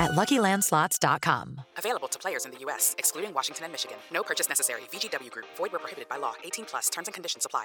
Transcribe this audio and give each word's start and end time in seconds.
at 0.00 0.12
LuckyLandSlots.com. 0.12 1.60
Available 1.78 2.08
to 2.08 2.18
players 2.18 2.44
in 2.44 2.52
the 2.52 2.58
U.S., 2.60 2.94
excluding 2.98 3.34
Washington 3.34 3.64
and 3.64 3.72
Michigan. 3.72 3.96
No 4.12 4.22
purchase 4.22 4.48
necessary. 4.48 4.82
VGW 4.92 5.30
Group. 5.30 5.46
Void 5.56 5.72
where 5.72 5.80
prohibited 5.80 6.08
by 6.08 6.16
law. 6.16 6.34
18 6.44 6.64
plus. 6.66 6.88
Terms 6.90 7.08
and 7.08 7.14
conditions 7.14 7.44
apply. 7.46 7.64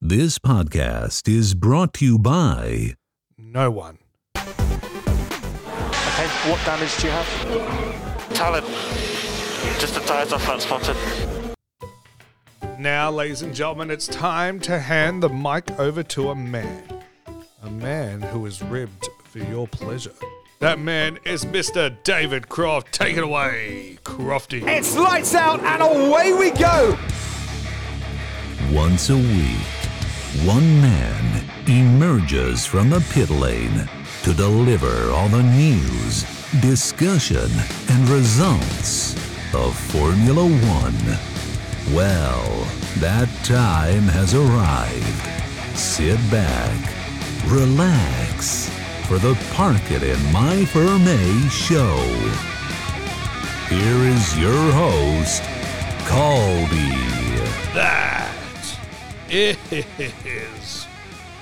This 0.00 0.38
podcast 0.38 1.26
is 1.26 1.54
brought 1.54 1.94
to 1.94 2.04
you 2.04 2.18
by 2.18 2.94
No 3.38 3.70
one. 3.70 3.98
Okay, 4.36 6.28
what 6.48 6.64
damage 6.64 6.96
do 6.98 7.06
you 7.06 7.12
have? 7.12 8.34
Talent. 8.34 8.66
Just 9.80 9.94
the 9.94 10.00
tires 10.00 10.32
are 10.32 10.38
front 10.38 10.62
spotted. 10.62 10.96
Now, 12.78 13.10
ladies 13.10 13.40
and 13.40 13.54
gentlemen, 13.54 13.90
it's 13.90 14.06
time 14.06 14.60
to 14.60 14.78
hand 14.78 15.22
the 15.22 15.30
mic 15.30 15.70
over 15.78 16.02
to 16.02 16.28
a 16.28 16.34
man. 16.34 16.84
A 17.62 17.70
man 17.70 18.20
who 18.20 18.44
is 18.44 18.62
ribbed 18.62 19.08
for 19.24 19.38
your 19.38 19.66
pleasure. 19.66 20.12
That 20.58 20.78
man 20.78 21.18
is 21.22 21.44
Mr. 21.44 21.94
David 22.02 22.48
Croft. 22.48 22.90
Take 22.90 23.18
it 23.18 23.22
away, 23.22 23.98
Crofty. 24.04 24.66
It's 24.66 24.96
lights 24.96 25.34
out 25.34 25.60
and 25.60 25.82
away 25.82 26.32
we 26.32 26.50
go. 26.50 26.98
Once 28.72 29.10
a 29.10 29.16
week, 29.16 30.46
one 30.46 30.80
man 30.80 31.44
emerges 31.66 32.64
from 32.64 32.88
the 32.88 33.06
pit 33.10 33.28
lane 33.28 33.86
to 34.22 34.32
deliver 34.32 35.10
all 35.10 35.28
the 35.28 35.42
news, 35.42 36.22
discussion, 36.62 37.50
and 37.90 38.08
results 38.08 39.14
of 39.54 39.78
Formula 39.78 40.42
One. 40.42 41.94
Well, 41.94 42.66
that 43.00 43.28
time 43.44 44.04
has 44.04 44.34
arrived. 44.34 45.76
Sit 45.76 46.18
back, 46.30 46.94
relax 47.46 48.70
for 49.06 49.18
the 49.18 49.34
Park 49.52 49.92
It 49.92 50.02
in 50.02 50.32
My 50.32 50.64
Firm 50.64 51.06
A 51.06 51.48
show. 51.48 51.96
Here 53.68 54.02
is 54.08 54.36
your 54.36 54.72
host, 54.72 55.42
Caldy. 56.08 56.92
That 57.72 58.34
is 59.28 60.88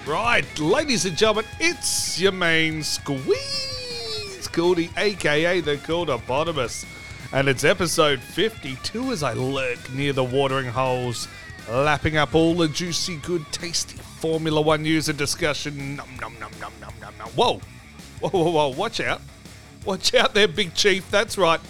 right, 0.07 0.59
ladies 0.59 1.07
and 1.07 1.17
gentlemen. 1.17 1.47
It's 1.59 2.21
your 2.21 2.33
main 2.33 2.83
squeeze, 2.83 4.47
Caldy, 4.49 4.91
aka 4.99 5.61
the 5.61 5.79
Caldopotamus, 5.79 6.85
and 7.33 7.49
it's 7.49 7.65
episode 7.65 8.21
52 8.21 9.11
as 9.11 9.23
I 9.23 9.33
lurk 9.33 9.91
near 9.95 10.13
the 10.13 10.25
watering 10.25 10.67
holes, 10.67 11.29
lapping 11.71 12.17
up 12.17 12.35
all 12.35 12.55
the 12.55 12.69
juicy, 12.69 13.17
good, 13.17 13.45
tasty 13.53 13.97
Formula 13.97 14.61
One 14.61 14.83
news 14.83 15.09
and 15.09 15.19
discussion. 15.19 15.97
Nom 15.97 16.09
nom 16.21 16.35
nom 16.39 16.53
nom 16.61 16.73
nom 16.81 16.95
nom 17.01 17.15
nom. 17.19 17.29
Whoa, 17.31 17.61
whoa, 18.21 18.31
whoa, 18.31 18.51
whoa! 18.51 18.69
Watch 18.69 19.01
out! 19.01 19.21
Watch 19.85 20.15
out 20.15 20.35
there, 20.35 20.49
big 20.49 20.75
chief. 20.75 21.11
That's 21.11 21.37
right. 21.37 21.61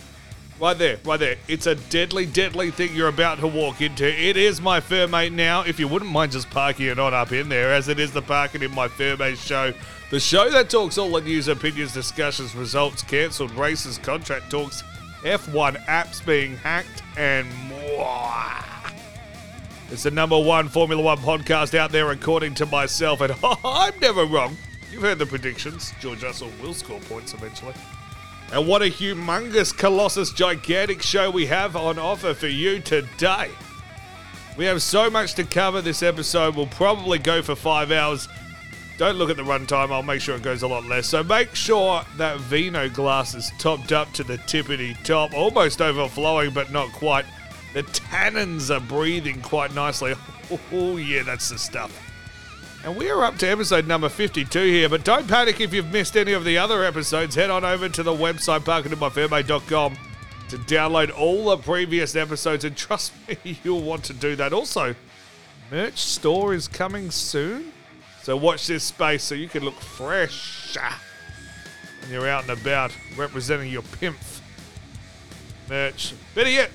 Right 0.60 0.78
there, 0.78 0.98
right 1.04 1.18
there. 1.18 1.36
It's 1.48 1.66
a 1.66 1.74
deadly, 1.74 2.26
deadly 2.26 2.70
thing 2.70 2.94
you're 2.94 3.08
about 3.08 3.40
to 3.40 3.48
walk 3.48 3.80
into. 3.80 4.06
It 4.06 4.36
is 4.36 4.60
my 4.60 4.78
fur 4.78 5.08
mate 5.08 5.32
now. 5.32 5.62
If 5.62 5.80
you 5.80 5.88
wouldn't 5.88 6.12
mind 6.12 6.30
just 6.30 6.48
parking 6.48 6.86
it 6.86 6.98
on 7.00 7.12
up 7.12 7.32
in 7.32 7.48
there, 7.48 7.72
as 7.72 7.88
it 7.88 7.98
is 7.98 8.12
the 8.12 8.22
Parking 8.22 8.62
in 8.62 8.72
My 8.72 8.86
Fur 8.86 9.16
Mate 9.16 9.36
show. 9.36 9.74
The 10.10 10.20
show 10.20 10.48
that 10.50 10.70
talks 10.70 10.96
all 10.96 11.10
the 11.10 11.22
news, 11.22 11.48
opinions, 11.48 11.92
discussions, 11.92 12.54
results, 12.54 13.02
cancelled 13.02 13.50
races, 13.52 13.98
contract 13.98 14.48
talks, 14.48 14.84
F1 15.22 15.84
apps 15.86 16.24
being 16.24 16.56
hacked, 16.58 17.02
and 17.16 17.52
more. 17.66 18.73
It's 19.90 20.04
the 20.04 20.10
number 20.10 20.38
one 20.38 20.68
Formula 20.68 21.02
One 21.02 21.18
podcast 21.18 21.74
out 21.74 21.92
there, 21.92 22.10
according 22.10 22.54
to 22.54 22.66
myself, 22.66 23.20
and 23.20 23.34
I'm 23.64 23.98
never 24.00 24.24
wrong. 24.24 24.56
You've 24.90 25.02
heard 25.02 25.18
the 25.18 25.26
predictions. 25.26 25.92
George 26.00 26.22
Russell 26.22 26.50
will 26.62 26.72
score 26.72 27.00
points 27.00 27.34
eventually. 27.34 27.74
And 28.52 28.66
what 28.66 28.82
a 28.82 28.86
humongous, 28.86 29.76
colossus, 29.76 30.32
gigantic 30.32 31.02
show 31.02 31.30
we 31.30 31.46
have 31.46 31.76
on 31.76 31.98
offer 31.98 32.34
for 32.34 32.46
you 32.46 32.80
today. 32.80 33.50
We 34.56 34.64
have 34.66 34.80
so 34.82 35.10
much 35.10 35.34
to 35.34 35.44
cover 35.44 35.82
this 35.82 36.02
episode. 36.02 36.56
We'll 36.56 36.66
probably 36.66 37.18
go 37.18 37.42
for 37.42 37.54
five 37.54 37.90
hours. 37.90 38.28
Don't 38.96 39.16
look 39.16 39.28
at 39.28 39.36
the 39.36 39.42
runtime, 39.42 39.90
I'll 39.90 40.04
make 40.04 40.20
sure 40.20 40.36
it 40.36 40.42
goes 40.42 40.62
a 40.62 40.68
lot 40.68 40.84
less. 40.86 41.08
So 41.08 41.24
make 41.24 41.54
sure 41.56 42.02
that 42.16 42.38
vino 42.38 42.88
glass 42.88 43.34
is 43.34 43.50
topped 43.58 43.90
up 43.90 44.12
to 44.12 44.22
the 44.22 44.38
tippity 44.38 44.96
top, 45.02 45.34
almost 45.34 45.82
overflowing, 45.82 46.52
but 46.52 46.70
not 46.70 46.92
quite. 46.92 47.24
The 47.74 47.82
tannins 47.82 48.74
are 48.74 48.80
breathing 48.80 49.42
quite 49.42 49.74
nicely. 49.74 50.14
Oh, 50.70 50.98
yeah, 50.98 51.22
that's 51.22 51.48
the 51.48 51.58
stuff. 51.58 51.90
And 52.84 52.96
we 52.96 53.08
are 53.08 53.24
up 53.24 53.38
to 53.38 53.48
episode 53.48 53.86
number 53.86 54.10
52 54.10 54.58
here, 54.60 54.90
but 54.90 55.02
don't 55.02 55.26
panic 55.26 55.58
if 55.58 55.72
you've 55.72 55.90
missed 55.90 56.18
any 56.18 56.34
of 56.34 56.44
the 56.44 56.58
other 56.58 56.84
episodes. 56.84 57.34
Head 57.34 57.48
on 57.48 57.64
over 57.64 57.88
to 57.88 58.02
the 58.02 58.12
website, 58.12 58.60
parkinginmyfairmate.com, 58.60 59.96
to 60.50 60.58
download 60.58 61.16
all 61.16 61.46
the 61.46 61.56
previous 61.56 62.14
episodes, 62.14 62.66
and 62.66 62.76
trust 62.76 63.14
me, 63.44 63.58
you'll 63.64 63.80
want 63.80 64.04
to 64.04 64.12
do 64.12 64.36
that. 64.36 64.52
Also, 64.52 64.94
merch 65.70 65.96
store 65.96 66.52
is 66.52 66.68
coming 66.68 67.10
soon, 67.10 67.72
so 68.22 68.36
watch 68.36 68.66
this 68.66 68.84
space 68.84 69.24
so 69.24 69.34
you 69.34 69.48
can 69.48 69.64
look 69.64 69.80
fresh 69.80 70.76
when 72.02 72.12
you're 72.12 72.28
out 72.28 72.42
and 72.42 72.60
about 72.60 72.92
representing 73.16 73.72
your 73.72 73.82
pimp 73.98 74.18
merch. 75.70 76.12
Better 76.34 76.50
yet, 76.50 76.70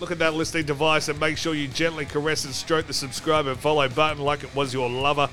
look 0.00 0.10
at 0.10 0.18
that 0.18 0.34
listening 0.34 0.64
device 0.64 1.08
and 1.08 1.18
make 1.18 1.36
sure 1.36 1.54
you 1.54 1.68
gently 1.68 2.04
caress 2.04 2.44
and 2.44 2.54
stroke 2.54 2.86
the 2.86 2.92
subscribe 2.92 3.46
and 3.46 3.58
follow 3.58 3.88
button 3.88 4.22
like 4.22 4.44
it 4.44 4.54
was 4.54 4.72
your 4.72 4.88
lover. 4.88 5.28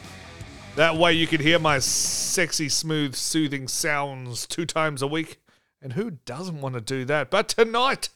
That 0.76 0.98
way 0.98 1.14
you 1.14 1.28
can 1.28 1.40
hear 1.40 1.60
my 1.60 1.80
sexy, 1.80 2.68
smooth, 2.68 3.16
soothing 3.16 3.68
sounds 3.68 4.46
two 4.46 4.66
times 4.66 5.02
a 5.02 5.08
week. 5.08 5.38
And 5.82 5.94
who 5.94 6.12
doesn't 6.12 6.62
want 6.62 6.76
to 6.76 6.82
do 6.82 7.06
that? 7.06 7.30
But 7.30 7.48
tonight, 7.50 8.10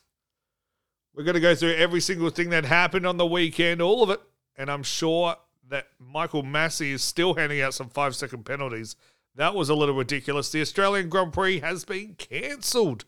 we're 1.13 1.23
going 1.23 1.35
to 1.35 1.39
go 1.39 1.53
through 1.53 1.75
every 1.75 2.01
single 2.01 2.29
thing 2.29 2.49
that 2.49 2.65
happened 2.65 3.05
on 3.05 3.17
the 3.17 3.25
weekend, 3.25 3.81
all 3.81 4.01
of 4.01 4.09
it. 4.09 4.19
And 4.57 4.71
I'm 4.71 4.83
sure 4.83 5.35
that 5.69 5.87
Michael 5.99 6.43
Masi 6.43 6.91
is 6.91 7.03
still 7.03 7.35
handing 7.35 7.61
out 7.61 7.75
some 7.75 7.89
five 7.89 8.15
second 8.15 8.43
penalties. 8.43 8.95
That 9.35 9.53
was 9.53 9.69
a 9.69 9.75
little 9.75 9.95
ridiculous. 9.95 10.51
The 10.51 10.61
Australian 10.61 11.09
Grand 11.09 11.31
Prix 11.31 11.59
has 11.59 11.85
been 11.85 12.15
cancelled 12.15 13.05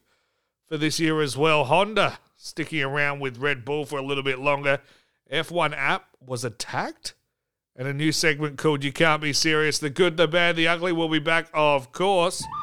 for 0.69 0.77
this 0.77 0.99
year 0.99 1.21
as 1.21 1.35
well. 1.35 1.65
Honda 1.65 2.19
sticking 2.41 2.81
around 2.81 3.19
with 3.19 3.37
Red 3.37 3.63
Bull 3.63 3.85
for 3.85 3.99
a 3.99 4.01
little 4.01 4.23
bit 4.23 4.39
longer. 4.39 4.79
F1 5.31 5.77
app 5.77 6.07
was 6.19 6.43
attacked. 6.43 7.13
And 7.75 7.87
a 7.87 7.93
new 7.93 8.11
segment 8.11 8.57
called 8.57 8.83
You 8.83 8.91
Can't 8.91 9.21
Be 9.21 9.31
Serious. 9.31 9.79
The 9.79 9.89
good, 9.89 10.17
the 10.17 10.27
bad, 10.27 10.55
the 10.55 10.67
ugly 10.67 10.91
will 10.91 11.07
be 11.07 11.19
back, 11.19 11.47
of 11.53 11.91
course. 11.91 12.43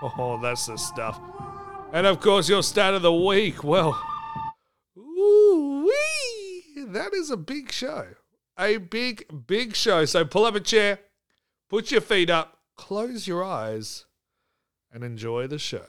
Oh, 0.00 0.38
that's 0.40 0.66
the 0.66 0.76
stuff. 0.76 1.20
And 1.92 2.06
of 2.06 2.20
course, 2.20 2.48
your 2.48 2.62
stat 2.62 2.94
of 2.94 3.02
the 3.02 3.12
week. 3.12 3.64
Well, 3.64 4.00
ooh 4.96 5.84
wee. 5.84 6.84
that 6.86 7.12
is 7.12 7.32
a 7.32 7.36
big 7.36 7.72
show. 7.72 8.06
A 8.56 8.76
big, 8.76 9.24
big 9.48 9.74
show. 9.74 10.04
So 10.04 10.24
pull 10.24 10.44
up 10.44 10.54
a 10.54 10.60
chair, 10.60 11.00
put 11.68 11.90
your 11.90 12.00
feet 12.00 12.30
up, 12.30 12.58
close 12.76 13.26
your 13.26 13.42
eyes, 13.42 14.04
and 14.92 15.02
enjoy 15.02 15.48
the 15.48 15.58
show. 15.58 15.86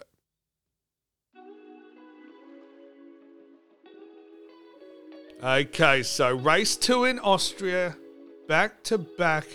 Okay, 5.41 6.03
so 6.03 6.35
race 6.35 6.75
two 6.75 7.05
in 7.05 7.17
Austria, 7.19 7.95
back 8.49 8.83
to 8.83 8.97
back, 8.97 9.45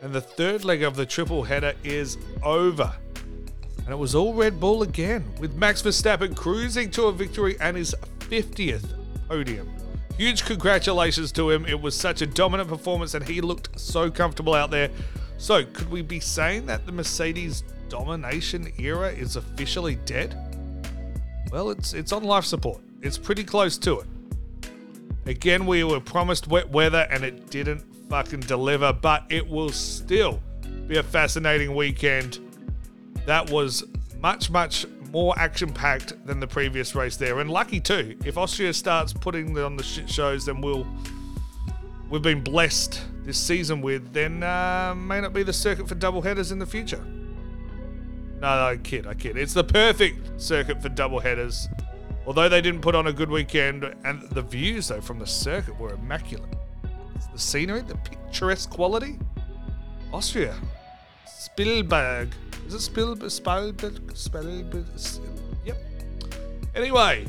and 0.00 0.12
the 0.12 0.20
third 0.20 0.64
leg 0.64 0.82
of 0.82 0.96
the 0.96 1.06
triple 1.06 1.44
header 1.44 1.74
is 1.84 2.18
over. 2.42 2.92
And 3.78 3.88
it 3.88 3.96
was 3.96 4.16
all 4.16 4.34
Red 4.34 4.58
Bull 4.58 4.82
again, 4.82 5.24
with 5.38 5.54
Max 5.54 5.80
Verstappen 5.80 6.34
cruising 6.34 6.90
to 6.90 7.04
a 7.04 7.12
victory 7.12 7.56
and 7.60 7.76
his 7.76 7.94
50th 8.18 8.96
podium. 9.28 9.70
Huge 10.18 10.44
congratulations 10.44 11.30
to 11.32 11.50
him. 11.50 11.66
It 11.66 11.80
was 11.80 11.94
such 11.94 12.20
a 12.20 12.26
dominant 12.26 12.68
performance 12.68 13.14
and 13.14 13.24
he 13.24 13.40
looked 13.40 13.78
so 13.78 14.10
comfortable 14.10 14.54
out 14.54 14.72
there. 14.72 14.90
So, 15.38 15.64
could 15.64 15.88
we 15.88 16.02
be 16.02 16.18
saying 16.18 16.66
that 16.66 16.84
the 16.84 16.90
Mercedes 16.90 17.62
domination 17.88 18.72
era 18.76 19.12
is 19.12 19.36
officially 19.36 19.94
dead? 20.04 20.36
Well, 21.52 21.70
it's 21.70 21.94
it's 21.94 22.10
on 22.10 22.24
life 22.24 22.44
support. 22.44 22.80
It's 23.02 23.18
pretty 23.18 23.44
close 23.44 23.78
to 23.78 24.00
it. 24.00 24.06
Again, 25.26 25.66
we 25.66 25.84
were 25.84 26.00
promised 26.00 26.48
wet 26.48 26.68
weather 26.70 27.06
and 27.10 27.24
it 27.24 27.50
didn't 27.50 27.80
fucking 28.08 28.40
deliver, 28.40 28.92
but 28.92 29.24
it 29.30 29.46
will 29.46 29.70
still 29.70 30.40
be 30.86 30.96
a 30.98 31.02
fascinating 31.02 31.74
weekend. 31.74 32.40
That 33.26 33.50
was 33.50 33.84
much, 34.18 34.50
much 34.50 34.86
more 35.12 35.38
action 35.38 35.72
packed 35.72 36.26
than 36.26 36.40
the 36.40 36.46
previous 36.46 36.94
race 36.94 37.16
there. 37.16 37.38
And 37.40 37.50
lucky 37.50 37.80
too. 37.80 38.16
If 38.24 38.36
Austria 38.36 38.72
starts 38.72 39.12
putting 39.12 39.56
on 39.58 39.76
the 39.76 39.82
shit 39.82 40.10
shows, 40.10 40.46
then 40.46 40.60
we'll. 40.60 40.86
We've 42.10 42.20
been 42.20 42.42
blessed 42.42 43.00
this 43.24 43.38
season 43.38 43.80
with, 43.80 44.12
then 44.12 44.42
uh, 44.42 44.94
may 44.94 45.22
not 45.22 45.32
be 45.32 45.42
the 45.42 45.52
circuit 45.52 45.88
for 45.88 45.94
double 45.94 46.20
headers 46.20 46.52
in 46.52 46.58
the 46.58 46.66
future. 46.66 47.02
No, 47.02 48.40
no, 48.40 48.66
I 48.66 48.76
kid, 48.76 49.06
I 49.06 49.14
kid. 49.14 49.38
It's 49.38 49.54
the 49.54 49.64
perfect 49.64 50.38
circuit 50.38 50.82
for 50.82 50.90
double 50.90 51.20
headers. 51.20 51.68
Although 52.26 52.48
they 52.48 52.60
didn't 52.60 52.82
put 52.82 52.94
on 52.94 53.08
a 53.08 53.12
good 53.12 53.30
weekend, 53.30 53.84
and 54.04 54.22
the 54.30 54.42
views 54.42 54.88
though 54.88 55.00
from 55.00 55.18
the 55.18 55.26
circuit 55.26 55.78
were 55.78 55.92
immaculate. 55.92 56.54
It's 57.14 57.26
the 57.26 57.38
scenery, 57.38 57.82
the 57.82 57.96
picturesque 57.96 58.70
quality. 58.70 59.18
Austria, 60.12 60.54
Spielberg. 61.26 62.30
Is 62.66 62.74
it 62.74 62.80
Spielberg? 62.80 63.30
Spielberg? 63.30 64.16
Spielberg? 64.16 64.86
Yep. 65.64 65.76
Anyway, 66.74 67.26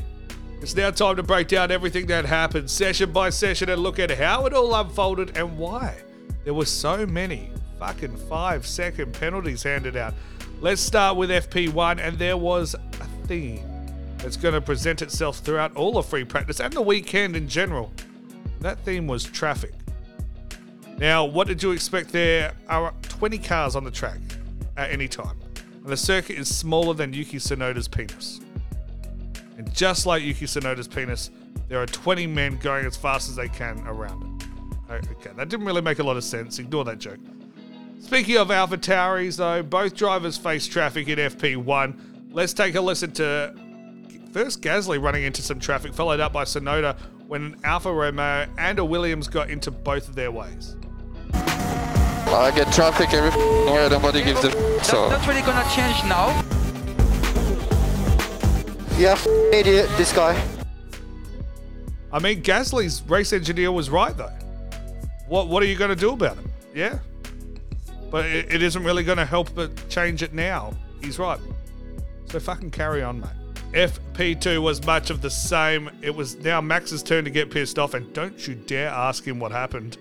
it's 0.60 0.76
now 0.76 0.90
time 0.90 1.16
to 1.16 1.22
break 1.22 1.48
down 1.48 1.70
everything 1.70 2.06
that 2.06 2.24
happened, 2.24 2.70
session 2.70 3.10
by 3.12 3.30
session, 3.30 3.68
and 3.68 3.82
look 3.82 3.98
at 3.98 4.10
how 4.10 4.46
it 4.46 4.54
all 4.54 4.74
unfolded 4.74 5.36
and 5.36 5.58
why 5.58 5.96
there 6.44 6.54
were 6.54 6.66
so 6.66 7.04
many 7.06 7.50
fucking 7.78 8.16
five 8.28 8.66
second 8.66 9.12
penalties 9.14 9.62
handed 9.62 9.96
out. 9.96 10.14
Let's 10.60 10.80
start 10.80 11.16
with 11.16 11.30
FP1, 11.30 11.98
and 11.98 12.18
there 12.18 12.36
was 12.36 12.74
a 12.74 13.26
theme 13.26 13.73
that's 14.24 14.38
going 14.38 14.54
to 14.54 14.60
present 14.62 15.02
itself 15.02 15.40
throughout 15.40 15.76
all 15.76 15.98
of 15.98 16.06
free 16.06 16.24
practice 16.24 16.58
and 16.58 16.72
the 16.72 16.80
weekend 16.80 17.36
in 17.36 17.46
general. 17.46 17.92
That 18.60 18.78
theme 18.78 19.06
was 19.06 19.22
traffic. 19.22 19.74
Now, 20.96 21.26
what 21.26 21.46
did 21.46 21.62
you 21.62 21.72
expect? 21.72 22.10
There 22.10 22.54
are 22.70 22.94
20 23.02 23.36
cars 23.36 23.76
on 23.76 23.84
the 23.84 23.90
track 23.90 24.20
at 24.78 24.90
any 24.90 25.08
time, 25.08 25.36
and 25.56 25.86
the 25.86 25.96
circuit 25.96 26.38
is 26.38 26.48
smaller 26.48 26.94
than 26.94 27.12
Yuki 27.12 27.36
Tsunoda's 27.36 27.86
penis. 27.86 28.40
And 29.58 29.70
just 29.74 30.06
like 30.06 30.22
Yuki 30.22 30.46
Tsunoda's 30.46 30.88
penis, 30.88 31.30
there 31.68 31.82
are 31.82 31.86
20 31.86 32.26
men 32.26 32.56
going 32.62 32.86
as 32.86 32.96
fast 32.96 33.28
as 33.28 33.36
they 33.36 33.48
can 33.48 33.78
around 33.86 34.40
it. 34.40 34.48
Okay, 34.90 35.32
that 35.36 35.50
didn't 35.50 35.66
really 35.66 35.82
make 35.82 35.98
a 35.98 36.02
lot 36.02 36.16
of 36.16 36.24
sense. 36.24 36.58
Ignore 36.58 36.86
that 36.86 36.98
joke. 36.98 37.20
Speaking 38.00 38.38
of 38.38 38.50
Alpha 38.50 38.78
Tauris, 38.78 39.36
though, 39.36 39.62
both 39.62 39.94
drivers 39.94 40.38
face 40.38 40.66
traffic 40.66 41.08
in 41.08 41.18
FP1. 41.18 42.30
Let's 42.30 42.54
take 42.54 42.74
a 42.74 42.80
listen 42.80 43.12
to 43.12 43.54
first 44.34 44.60
Gasly 44.62 45.00
running 45.00 45.22
into 45.22 45.42
some 45.42 45.60
traffic, 45.60 45.94
followed 45.94 46.18
up 46.18 46.32
by 46.32 46.42
Tsunoda 46.42 46.98
when 47.28 47.44
an 47.44 47.56
Alfa 47.62 47.92
Romeo 47.92 48.48
and 48.58 48.80
a 48.80 48.84
Williams 48.84 49.28
got 49.28 49.48
into 49.48 49.70
both 49.70 50.08
of 50.08 50.16
their 50.16 50.32
ways. 50.32 50.74
I 51.32 52.52
get 52.52 52.72
traffic 52.72 53.14
everywhere, 53.14 53.88
nobody 53.88 54.24
gives 54.24 54.42
a 54.42 54.50
so. 54.82 55.08
That's 55.08 55.24
not 55.24 55.28
really 55.28 55.42
gonna 55.42 55.62
change 55.70 56.02
now. 56.08 56.42
Yeah, 58.98 59.16
idiot, 59.52 59.88
this 59.96 60.12
guy. 60.12 60.34
I 62.12 62.18
mean, 62.18 62.42
Gasly's 62.42 63.02
race 63.08 63.32
engineer 63.32 63.70
was 63.70 63.88
right, 63.88 64.16
though. 64.16 64.32
What, 65.28 65.46
what 65.46 65.62
are 65.62 65.66
you 65.66 65.76
going 65.76 65.90
to 65.90 65.96
do 65.96 66.12
about 66.12 66.38
it? 66.38 66.44
Yeah? 66.72 67.00
But 68.08 68.26
it, 68.26 68.54
it 68.54 68.62
isn't 68.62 68.84
really 68.84 69.02
going 69.02 69.18
to 69.18 69.24
help 69.24 69.52
but 69.56 69.88
change 69.88 70.22
it 70.22 70.32
now. 70.32 70.72
He's 71.02 71.18
right. 71.18 71.40
So 72.26 72.38
fucking 72.38 72.70
carry 72.70 73.02
on, 73.02 73.20
mate. 73.20 73.43
FP2 73.74 74.62
was 74.62 74.86
much 74.86 75.10
of 75.10 75.20
the 75.20 75.30
same. 75.30 75.90
It 76.00 76.14
was 76.14 76.36
now 76.36 76.60
Max's 76.60 77.02
turn 77.02 77.24
to 77.24 77.30
get 77.30 77.50
pissed 77.50 77.76
off, 77.76 77.94
and 77.94 78.12
don't 78.12 78.46
you 78.46 78.54
dare 78.54 78.88
ask 78.88 79.26
him 79.26 79.40
what 79.40 79.50
happened. 79.50 79.98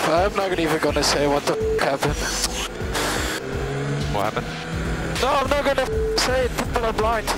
I'm 0.00 0.36
not 0.36 0.58
even 0.58 0.78
gonna 0.78 1.02
say 1.02 1.26
what 1.26 1.44
the 1.46 1.54
f- 1.54 1.80
happened. 1.80 2.14
What 4.14 4.34
happened? 4.34 4.46
No, 5.22 5.28
I'm 5.28 5.48
not 5.48 5.64
gonna 5.64 5.82
f- 5.82 6.18
say 6.18 6.44
it. 6.44 6.56
People 6.58 6.84
are 6.84 6.92
blind. 6.92 7.32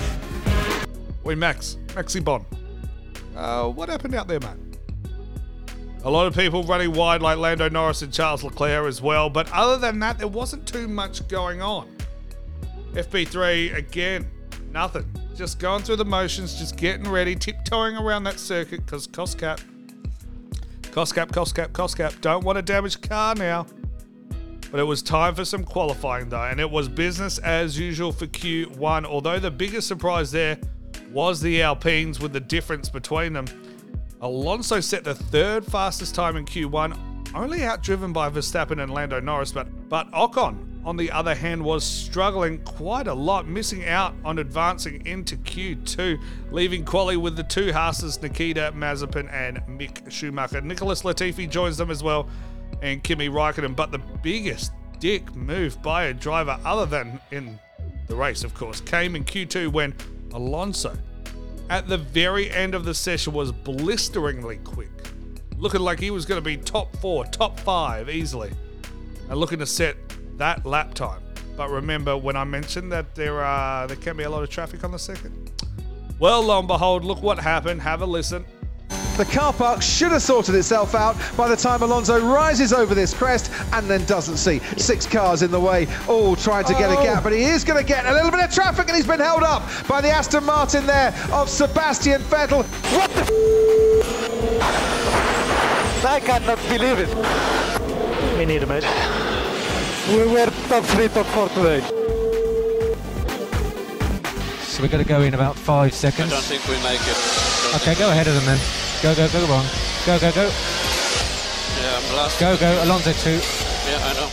Wait, 1.23 1.39
Max. 1.39 1.77
Maxi 1.89 2.23
Bon. 2.23 2.45
Uh, 3.37 3.69
what 3.69 3.89
happened 3.89 4.17
out 4.17 4.27
there, 4.27 4.41
mate? 4.41 4.51
A 6.03 6.11
lot 6.11 6.27
of 6.27 6.35
people 6.35 6.65
running 6.65 6.93
wide 6.93 7.23
like 7.23 7.39
Lando 7.39 7.69
Norris 7.69 8.03
and 8.03 8.13
Charles 8.13 8.43
Leclerc 8.43 8.89
as 8.89 9.01
well, 9.01 9.31
but 9.31 9.49
other 9.53 9.79
than 9.79 10.01
that, 10.01 10.19
there 10.19 10.29
wasn't 10.29 10.67
too 10.67 10.89
much 10.89 11.27
going 11.29 11.63
on. 11.63 11.89
FP3, 12.99 13.77
again, 13.77 14.29
nothing. 14.73 15.07
Just 15.37 15.61
going 15.61 15.85
through 15.85 15.97
the 15.97 16.05
motions, 16.05 16.59
just 16.59 16.77
getting 16.77 17.09
ready, 17.09 17.37
tiptoeing 17.37 17.97
around 17.97 18.25
that 18.25 18.41
circuit 18.41 18.85
because 18.85 19.07
cost 19.07 19.39
cap. 19.39 19.61
Cost 20.91 21.15
cap, 21.15 21.31
cost 21.31 21.55
cap, 21.55 21.73
cost 21.73 21.97
cap. 21.97 22.13
Don't 22.21 22.43
want 22.43 22.57
to 22.57 22.63
damage 22.63 23.01
car 23.01 23.37
now. 23.37 23.67
But 24.73 24.81
it 24.81 24.85
was 24.85 25.01
time 25.01 25.37
for 25.37 25.45
some 25.45 25.63
qualifying 25.63 26.29
though, 26.29 26.43
and 26.43 26.59
it 26.59 26.69
was 26.69 26.89
business 26.89 27.39
as 27.39 27.79
usual 27.79 28.11
for 28.11 28.27
Q1. 28.27 29.05
Although 29.05 29.39
the 29.39 29.51
biggest 29.51 29.87
surprise 29.87 30.33
there 30.33 30.59
was 31.13 31.41
the 31.41 31.63
Alpines 31.63 32.19
with 32.19 32.33
the 32.33 32.41
difference 32.41 32.89
between 32.89 33.33
them. 33.33 33.47
Alonso 34.21 34.81
set 34.81 35.05
the 35.05 35.15
third 35.15 35.65
fastest 35.65 36.17
time 36.17 36.37
in 36.37 36.45
Q1, 36.45 37.33
only 37.35 37.61
outdriven 37.61 38.13
by 38.13 38.29
Verstappen 38.29 38.83
and 38.83 38.93
Lando 38.93 39.21
Norris, 39.21 39.53
but, 39.53 39.69
but 39.89 40.11
Ocon, 40.11 40.78
on 40.89 40.97
the 40.97 41.11
other 41.11 41.35
hand, 41.35 41.63
was 41.63 41.85
struggling 41.85 42.57
quite 42.65 43.09
a 43.09 43.13
lot, 43.13 43.47
missing 43.47 43.87
out 43.87 44.15
on 44.25 44.39
advancing 44.39 45.07
into 45.07 45.37
Q2, 45.37 46.19
leaving 46.51 46.83
Quali 46.83 47.19
with 47.19 47.37
the 47.37 47.43
two 47.43 47.75
Haas's 47.75 48.23
Nikita 48.23 48.73
Mazepin 48.75 49.31
and 49.31 49.59
Mick 49.79 50.11
Schumacher. 50.11 50.63
Nicholas 50.63 51.03
Latifi 51.03 51.47
joins 51.49 51.77
them 51.77 51.91
as 51.91 52.03
well, 52.03 52.27
and 52.81 53.03
Kimi 53.03 53.29
Raikkonen. 53.29 53.77
But 53.77 53.93
the 53.93 53.99
biggest 53.99 54.73
dick 54.99 55.37
move 55.37 55.81
by 55.83 56.05
a 56.05 56.15
driver, 56.15 56.59
other 56.65 56.87
than 56.87 57.21
in 57.33 57.59
the 58.07 58.17
race, 58.17 58.43
of 58.43 58.55
course, 58.55 58.81
came 58.81 59.15
in 59.15 59.25
Q2 59.25 59.71
when 59.71 59.95
Alonso, 60.33 60.97
at 61.69 61.87
the 61.87 61.99
very 61.99 62.51
end 62.51 62.75
of 62.75 62.87
the 62.87 62.95
session, 62.95 63.35
was 63.35 63.53
blisteringly 63.53 64.57
quick, 64.65 64.89
looking 65.59 65.81
like 65.81 66.01
he 66.01 66.11
was 66.11 66.25
going 66.25 66.41
to 66.41 66.45
be 66.45 66.57
top 66.57 66.97
four, 66.97 67.27
top 67.27 67.61
five 67.61 68.09
easily, 68.09 68.53
and 69.29 69.39
looking 69.39 69.59
to 69.59 69.67
set 69.67 70.08
that 70.39 70.65
lap 70.65 70.95
time. 70.95 71.21
But 71.57 71.71
remember 71.71 72.17
when 72.17 72.37
I 72.37 72.45
mentioned 72.45 72.91
that 72.93 73.15
there 73.15 73.41
are 73.45 73.87
there 73.87 73.97
can 73.97 74.17
be 74.17 74.25
a 74.25 74.31
lot 74.31 74.43
of 74.43 74.51
traffic 74.51 74.85
on 74.85 74.93
the 74.93 74.99
second. 74.99 75.53
Well, 76.19 76.43
lo 76.43 76.59
and 76.59 76.69
behold, 76.69 77.05
look 77.05 77.23
what 77.23 77.39
happened. 77.39 77.83
Have 77.83 78.03
a 78.03 78.07
listen. 78.07 78.45
The 79.19 79.25
car 79.25 79.53
park 79.53 79.83
should 79.83 80.13
have 80.13 80.23
sorted 80.23 80.55
itself 80.55 80.95
out 80.95 81.17
by 81.37 81.49
the 81.49 81.57
time 81.57 81.83
Alonso 81.83 82.21
rises 82.21 82.73
over 82.73 82.95
this 82.95 83.13
crest 83.13 83.51
and 83.73 83.91
then 83.91 84.05
doesn't 84.05 84.37
see 84.37 84.61
six 84.77 85.07
cars 85.07 85.43
in 85.43 85.51
the 85.51 85.59
way, 85.59 85.89
all 86.09 86.37
trying 86.37 86.65
to 86.67 86.73
get 86.75 86.89
a 86.93 86.95
gap. 87.03 87.19
Oh. 87.19 87.25
But 87.25 87.33
he 87.33 87.43
is 87.43 87.65
going 87.65 87.81
to 87.81 87.85
get 87.85 88.07
a 88.07 88.13
little 88.13 88.31
bit 88.31 88.41
of 88.41 88.53
traffic 88.53 88.87
and 88.87 88.97
he's 88.97 89.09
been 89.09 89.19
held 89.19 89.43
up 89.43 89.65
by 89.89 90.01
the 90.01 90.09
Aston 90.09 90.45
Martin 90.45 90.87
there 90.87 91.13
of 91.33 91.49
Sebastian 91.49 92.23
Vettel. 92.23 92.63
What 92.97 93.11
the 93.11 93.49
I 96.07 96.21
cannot 96.21 96.59
believe 96.69 96.99
it. 97.01 98.39
We 98.39 98.47
need 98.47 98.63
a 98.63 98.67
mate. 98.67 99.28
We 100.09 100.27
were 100.27 100.47
top 100.69 100.85
three, 100.85 101.09
top 101.09 101.27
four 101.27 101.49
today. 101.51 101.81
So 104.63 104.83
we're 104.83 104.89
going 104.89 105.05
to 105.05 105.09
go 105.09 105.21
in 105.21 105.35
about 105.35 105.55
five 105.55 105.93
seconds. 105.93 106.33
I 106.33 106.37
don't 106.37 106.45
think 106.45 106.67
we 106.67 106.77
make 106.83 107.01
it. 107.03 107.77
Okay, 107.77 107.95
go 107.95 108.09
ahead 108.09 108.27
of 108.27 108.33
them 108.33 108.47
then. 108.47 108.59
Go, 109.03 109.15
go, 109.15 109.29
go, 109.29 109.53
on. 109.53 109.67
Go, 110.07 110.19
go, 110.19 110.33
go. 110.33 110.49
Yeah, 110.49 112.01
I'm 112.01 112.17
last. 112.17 112.41
Go, 112.41 112.57
go. 112.57 112.85
Alonso 112.85 113.13
two. 113.13 113.39
Yeah, 113.87 114.01
I 114.03 114.15
know. 114.15 114.31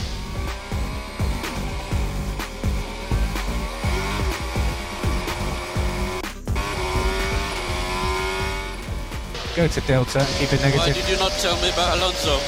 Go 9.57 9.67
to 9.67 9.81
Delta 9.81 10.19
and 10.19 10.27
keep 10.37 10.53
it 10.53 10.61
negative. 10.61 10.79
Why 10.79 10.93
did 10.93 11.09
you 11.09 11.17
not 11.17 11.31
tell 11.33 11.55
me 11.61 11.69
about 11.69 11.97
Alonso? 11.97 12.39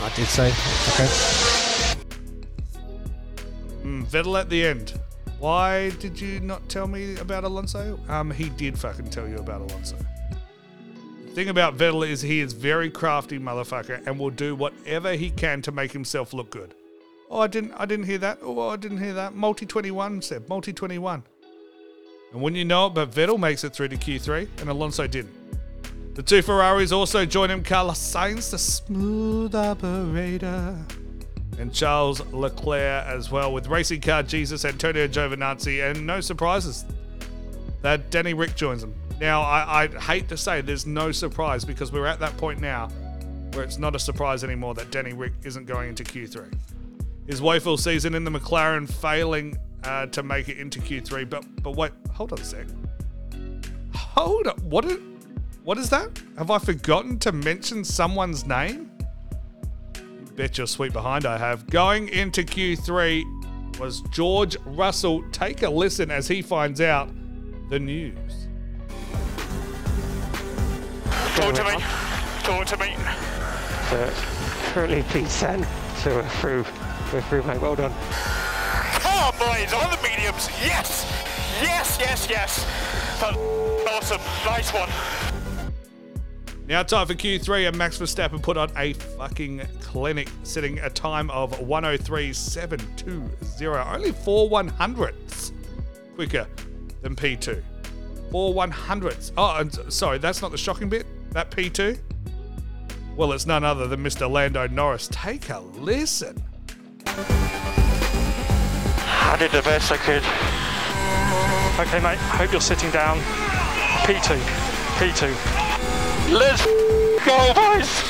I 0.00 0.08
did 0.14 0.26
say. 0.26 0.48
Okay. 0.48 1.08
Mm, 3.82 4.04
Vettel 4.06 4.40
at 4.40 4.48
the 4.48 4.66
end. 4.66 4.98
Why 5.38 5.90
did 5.90 6.20
you 6.20 6.40
not 6.40 6.68
tell 6.68 6.86
me 6.86 7.16
about 7.16 7.44
Alonso? 7.44 8.00
Um, 8.08 8.30
he 8.30 8.48
did 8.48 8.78
fucking 8.78 9.10
tell 9.10 9.28
you 9.28 9.36
about 9.36 9.60
Alonso. 9.60 9.96
The 11.26 11.32
thing 11.32 11.48
about 11.50 11.76
Vettel 11.76 12.08
is 12.08 12.22
he 12.22 12.40
is 12.40 12.54
very 12.54 12.90
crafty 12.90 13.38
motherfucker 13.38 14.06
and 14.06 14.18
will 14.18 14.30
do 14.30 14.54
whatever 14.54 15.12
he 15.12 15.30
can 15.30 15.60
to 15.62 15.72
make 15.72 15.92
himself 15.92 16.32
look 16.32 16.50
good. 16.50 16.74
Oh, 17.30 17.40
I 17.40 17.46
didn't, 17.48 17.72
I 17.72 17.84
didn't 17.84 18.06
hear 18.06 18.18
that. 18.18 18.38
Oh, 18.42 18.68
I 18.70 18.76
didn't 18.76 18.98
hear 18.98 19.12
that. 19.14 19.34
Multi 19.34 19.66
twenty 19.66 19.90
one 19.90 20.22
said 20.22 20.48
multi 20.48 20.72
twenty 20.72 20.98
one. 20.98 21.22
And 22.32 22.40
wouldn't 22.40 22.58
you 22.58 22.64
know 22.64 22.86
it, 22.86 22.94
but 22.94 23.10
Vettel 23.10 23.38
makes 23.38 23.62
it 23.64 23.74
through 23.74 23.88
to 23.88 23.96
Q3 23.96 24.48
and 24.60 24.70
Alonso 24.70 25.06
didn't. 25.06 25.35
The 26.16 26.22
two 26.22 26.40
Ferraris 26.40 26.92
also 26.92 27.26
join 27.26 27.50
him. 27.50 27.62
Carlos 27.62 27.98
Sainz, 27.98 28.50
the 28.50 28.56
smooth 28.56 29.54
operator 29.54 30.74
and 31.58 31.74
Charles 31.74 32.22
Leclerc 32.32 33.04
as 33.04 33.30
well, 33.30 33.52
with 33.52 33.66
racing 33.66 34.00
car 34.00 34.22
Jesus, 34.22 34.64
Antonio 34.64 35.06
Giovinazzi, 35.06 35.90
and 35.90 36.06
no 36.06 36.22
surprises 36.22 36.86
that 37.82 38.10
Danny 38.10 38.32
Rick 38.32 38.56
joins 38.56 38.80
them. 38.80 38.94
Now, 39.20 39.42
I, 39.42 39.82
I 39.82 39.88
hate 39.88 40.26
to 40.30 40.38
say 40.38 40.62
there's 40.62 40.86
no 40.86 41.12
surprise 41.12 41.66
because 41.66 41.92
we're 41.92 42.06
at 42.06 42.18
that 42.20 42.34
point 42.38 42.62
now 42.62 42.88
where 43.52 43.62
it's 43.62 43.76
not 43.76 43.94
a 43.94 43.98
surprise 43.98 44.42
anymore 44.42 44.72
that 44.72 44.90
Danny 44.90 45.12
Rick 45.12 45.34
isn't 45.44 45.66
going 45.66 45.90
into 45.90 46.02
Q3. 46.02 46.50
His 47.26 47.42
woeful 47.42 47.76
season 47.76 48.14
in 48.14 48.24
the 48.24 48.30
McLaren 48.30 48.90
failing 48.90 49.58
uh, 49.84 50.06
to 50.06 50.22
make 50.22 50.48
it 50.48 50.56
into 50.56 50.80
Q3, 50.80 51.28
but 51.28 51.44
but 51.62 51.76
wait, 51.76 51.92
hold 52.10 52.32
on 52.32 52.38
a 52.38 52.44
sec. 52.44 52.66
Hold 53.94 54.46
up, 54.46 54.58
what? 54.62 54.86
Is, 54.86 54.98
what 55.66 55.78
is 55.78 55.90
that? 55.90 56.22
Have 56.38 56.52
I 56.52 56.58
forgotten 56.60 57.18
to 57.18 57.32
mention 57.32 57.82
someone's 57.82 58.46
name? 58.46 58.88
Bet 60.36 60.58
you're 60.58 60.66
sweet 60.68 60.92
behind 60.92 61.26
I 61.26 61.36
have. 61.38 61.68
Going 61.68 62.08
into 62.08 62.44
Q3 62.44 63.80
was 63.80 64.02
George 64.12 64.56
Russell. 64.64 65.24
Take 65.32 65.62
a 65.62 65.68
listen 65.68 66.12
as 66.12 66.28
he 66.28 66.40
finds 66.40 66.80
out 66.80 67.08
the 67.68 67.80
news. 67.80 68.46
Talk 71.34 71.52
to 71.56 71.64
me. 71.64 71.82
Talk 72.44 72.66
to 72.66 72.76
me. 72.76 72.94
So 73.90 74.12
currently 74.72 75.02
P10. 75.02 75.66
So 75.96 76.14
we're 76.14 76.28
through. 76.28 76.64
We're 77.12 77.22
through, 77.22 77.42
mate. 77.42 77.60
Well 77.60 77.74
done. 77.74 77.92
Oh, 77.92 79.00
Come 79.00 79.18
on, 79.18 79.32
boys, 79.36 79.72
on 79.72 79.90
the 79.90 80.00
mediums. 80.00 80.48
Yes. 80.62 81.10
Yes, 81.60 81.98
yes, 81.98 82.28
yes. 82.30 82.64
That's 83.20 83.36
awesome. 83.88 84.20
Nice 84.44 84.72
one. 84.72 84.90
Now, 86.68 86.82
time 86.82 87.06
for 87.06 87.14
Q3, 87.14 87.68
and 87.68 87.78
Max 87.78 87.96
Verstappen 87.98 88.42
put 88.42 88.56
on 88.56 88.72
a 88.76 88.94
fucking 88.94 89.62
clinic, 89.80 90.28
setting 90.42 90.80
a 90.80 90.90
time 90.90 91.30
of 91.30 91.52
103.720, 91.60 93.94
only 93.94 94.10
four 94.10 94.48
one 94.48 94.66
hundredths 94.66 95.52
quicker 96.16 96.48
than 97.02 97.14
P2. 97.14 97.62
Four 98.32 98.52
one 98.52 98.72
hundredths. 98.72 99.30
Oh, 99.36 99.58
and 99.58 99.72
sorry, 99.92 100.18
that's 100.18 100.42
not 100.42 100.50
the 100.50 100.58
shocking 100.58 100.88
bit. 100.88 101.06
That 101.30 101.52
P2. 101.52 102.00
Well, 103.14 103.32
it's 103.32 103.46
none 103.46 103.62
other 103.62 103.86
than 103.86 104.02
Mr. 104.02 104.28
Lando 104.28 104.66
Norris. 104.66 105.08
Take 105.12 105.50
a 105.50 105.60
listen. 105.60 106.42
I 109.28 109.36
did 109.38 109.52
the 109.52 109.62
best 109.62 109.92
I 109.92 109.98
could. 109.98 110.24
Okay, 111.86 112.00
mate. 112.02 112.18
Hope 112.18 112.50
you're 112.50 112.60
sitting 112.60 112.90
down. 112.90 113.20
P2. 114.04 114.36
P2. 114.98 115.65
Let's 116.30 116.64
go, 117.24 117.54
boys. 117.54 118.02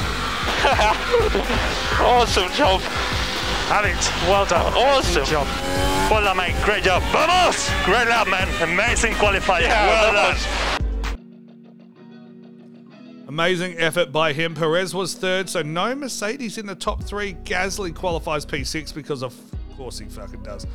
awesome 2.00 2.50
job. 2.52 2.80
Alex, 3.68 4.10
well 4.22 4.46
done. 4.46 4.72
Awesome. 4.72 5.24
Good 5.24 5.30
job. 5.30 5.46
Well 6.10 6.22
done, 6.22 6.36
mate. 6.38 6.54
Great 6.64 6.82
job. 6.82 7.02
Vamos! 7.12 7.68
Great 7.84 8.08
lap, 8.08 8.28
man. 8.28 8.48
Amazing 8.62 9.12
qualifier. 9.14 9.60
Yeah, 9.60 9.86
well 9.86 10.12
that 10.12 10.38
done. 10.78 10.86
Amazing 13.28 13.76
effort 13.78 14.12
by 14.12 14.32
him. 14.32 14.54
Perez 14.54 14.94
was 14.94 15.14
third, 15.14 15.50
so 15.50 15.60
no 15.60 15.94
Mercedes 15.94 16.56
in 16.56 16.66
the 16.66 16.74
top 16.74 17.02
three. 17.02 17.34
Gasly 17.44 17.94
qualifies 17.94 18.46
P6 18.46 18.94
because 18.94 19.22
of, 19.22 19.34
of 19.52 19.76
course 19.76 19.98
he 19.98 20.06
fucking 20.06 20.42
does. 20.42 20.66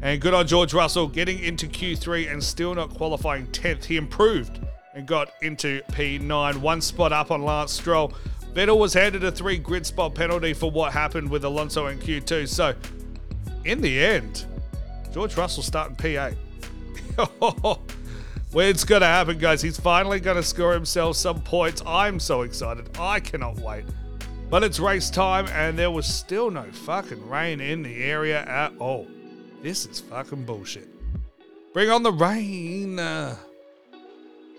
And 0.00 0.20
good 0.20 0.34
on 0.34 0.46
George 0.46 0.74
Russell 0.74 1.08
getting 1.08 1.40
into 1.40 1.66
Q3 1.66 2.30
and 2.30 2.44
still 2.44 2.74
not 2.74 2.90
qualifying 2.90 3.46
10th. 3.48 3.84
He 3.84 3.96
improved 3.96 4.60
and 4.94 5.06
got 5.06 5.32
into 5.42 5.82
P9, 5.90 6.56
one 6.56 6.80
spot 6.80 7.12
up 7.12 7.30
on 7.30 7.42
Lance 7.42 7.72
Stroll. 7.72 8.12
Vettel 8.54 8.78
was 8.78 8.94
handed 8.94 9.24
a 9.24 9.32
three 9.32 9.58
grid 9.58 9.84
spot 9.84 10.14
penalty 10.14 10.52
for 10.54 10.70
what 10.70 10.92
happened 10.92 11.28
with 11.28 11.44
Alonso 11.44 11.88
in 11.88 11.98
Q2. 11.98 12.46
So, 12.48 12.74
in 13.64 13.80
the 13.80 14.04
end, 14.04 14.46
George 15.12 15.36
Russell 15.36 15.62
starting 15.62 15.96
P8. 15.96 16.36
Where 18.52 18.68
it's 18.68 18.84
going 18.84 19.00
to 19.00 19.06
happen, 19.06 19.38
guys. 19.38 19.60
He's 19.60 19.78
finally 19.78 20.20
going 20.20 20.36
to 20.36 20.42
score 20.42 20.72
himself 20.72 21.16
some 21.16 21.42
points. 21.42 21.82
I'm 21.84 22.20
so 22.20 22.42
excited. 22.42 22.88
I 22.98 23.18
cannot 23.18 23.58
wait. 23.58 23.84
But 24.48 24.62
it's 24.62 24.78
race 24.78 25.10
time, 25.10 25.48
and 25.48 25.76
there 25.76 25.90
was 25.90 26.06
still 26.06 26.52
no 26.52 26.62
fucking 26.70 27.28
rain 27.28 27.60
in 27.60 27.82
the 27.82 28.04
area 28.04 28.44
at 28.44 28.72
all. 28.78 29.08
This 29.60 29.86
is 29.86 29.98
fucking 29.98 30.44
bullshit. 30.44 30.88
Bring 31.72 31.90
on 31.90 32.04
the 32.04 32.12
rain. 32.12 33.00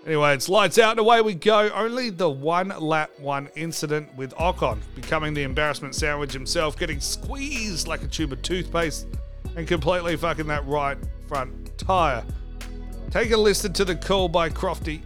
Anyway, 0.06 0.32
it's 0.34 0.48
lights 0.48 0.78
out 0.78 0.92
and 0.92 1.00
away 1.00 1.20
we 1.20 1.34
go. 1.34 1.68
Only 1.74 2.10
the 2.10 2.30
one 2.30 2.68
lap 2.78 3.10
one 3.18 3.48
incident 3.56 4.14
with 4.14 4.32
Ocon 4.36 4.78
becoming 4.94 5.34
the 5.34 5.42
embarrassment 5.42 5.96
sandwich 5.96 6.32
himself, 6.32 6.78
getting 6.78 7.00
squeezed 7.00 7.88
like 7.88 8.04
a 8.04 8.06
tube 8.06 8.32
of 8.32 8.40
toothpaste 8.40 9.08
and 9.56 9.66
completely 9.66 10.14
fucking 10.16 10.46
that 10.46 10.64
right 10.64 10.96
front 11.26 11.76
tyre. 11.76 12.24
Take 13.10 13.32
a 13.32 13.36
listen 13.36 13.72
to 13.72 13.84
the 13.84 13.96
call 13.96 14.28
by 14.28 14.48
Crofty. 14.48 15.00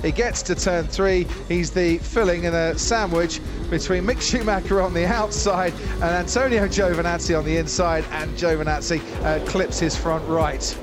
He 0.00 0.12
gets 0.12 0.40
to 0.42 0.54
turn 0.54 0.86
three. 0.86 1.26
He's 1.48 1.72
the 1.72 1.98
filling 1.98 2.44
in 2.44 2.54
a 2.54 2.78
sandwich 2.78 3.40
between 3.68 4.04
Mick 4.04 4.20
Schumacher 4.20 4.80
on 4.80 4.94
the 4.94 5.06
outside 5.06 5.72
and 5.94 6.04
Antonio 6.04 6.66
Giovinazzi 6.66 7.36
on 7.36 7.44
the 7.44 7.56
inside. 7.56 8.04
And 8.12 8.30
Giovinazzi 8.36 9.00
uh, 9.24 9.44
clips 9.46 9.80
his 9.80 9.96
front 9.96 10.28
right. 10.28 10.76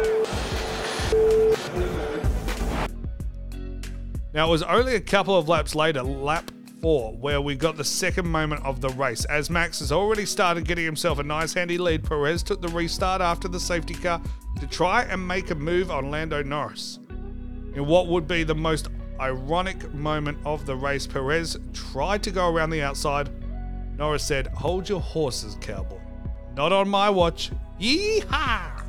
Now, 4.33 4.47
it 4.47 4.49
was 4.49 4.63
only 4.63 4.95
a 4.95 5.01
couple 5.01 5.37
of 5.37 5.49
laps 5.49 5.75
later, 5.75 6.01
lap 6.01 6.49
four, 6.81 7.13
where 7.13 7.41
we 7.41 7.55
got 7.55 7.77
the 7.77 7.83
second 7.83 8.27
moment 8.27 8.63
of 8.65 8.81
the 8.81 8.89
race. 8.89 9.25
As 9.25 9.49
Max 9.49 9.79
has 9.79 9.91
already 9.91 10.25
started 10.25 10.65
getting 10.65 10.85
himself 10.85 11.19
a 11.19 11.23
nice 11.23 11.53
handy 11.53 11.77
lead, 11.77 12.03
Perez 12.03 12.41
took 12.41 12.61
the 12.61 12.69
restart 12.69 13.21
after 13.21 13.47
the 13.47 13.59
safety 13.59 13.93
car 13.93 14.21
to 14.59 14.67
try 14.67 15.03
and 15.03 15.27
make 15.27 15.51
a 15.51 15.55
move 15.55 15.91
on 15.91 16.09
Lando 16.09 16.41
Norris. 16.41 16.99
In 17.75 17.85
what 17.85 18.07
would 18.07 18.27
be 18.27 18.43
the 18.43 18.55
most 18.55 18.87
ironic 19.19 19.93
moment 19.93 20.37
of 20.45 20.65
the 20.65 20.75
race, 20.75 21.05
Perez 21.05 21.57
tried 21.73 22.23
to 22.23 22.31
go 22.31 22.49
around 22.49 22.69
the 22.69 22.81
outside. 22.81 23.29
Norris 23.97 24.25
said, 24.25 24.47
Hold 24.47 24.89
your 24.89 25.01
horses, 25.01 25.57
cowboy. 25.61 25.99
Not 26.55 26.73
on 26.73 26.89
my 26.89 27.09
watch. 27.09 27.51
Yeehaw! 27.81 28.83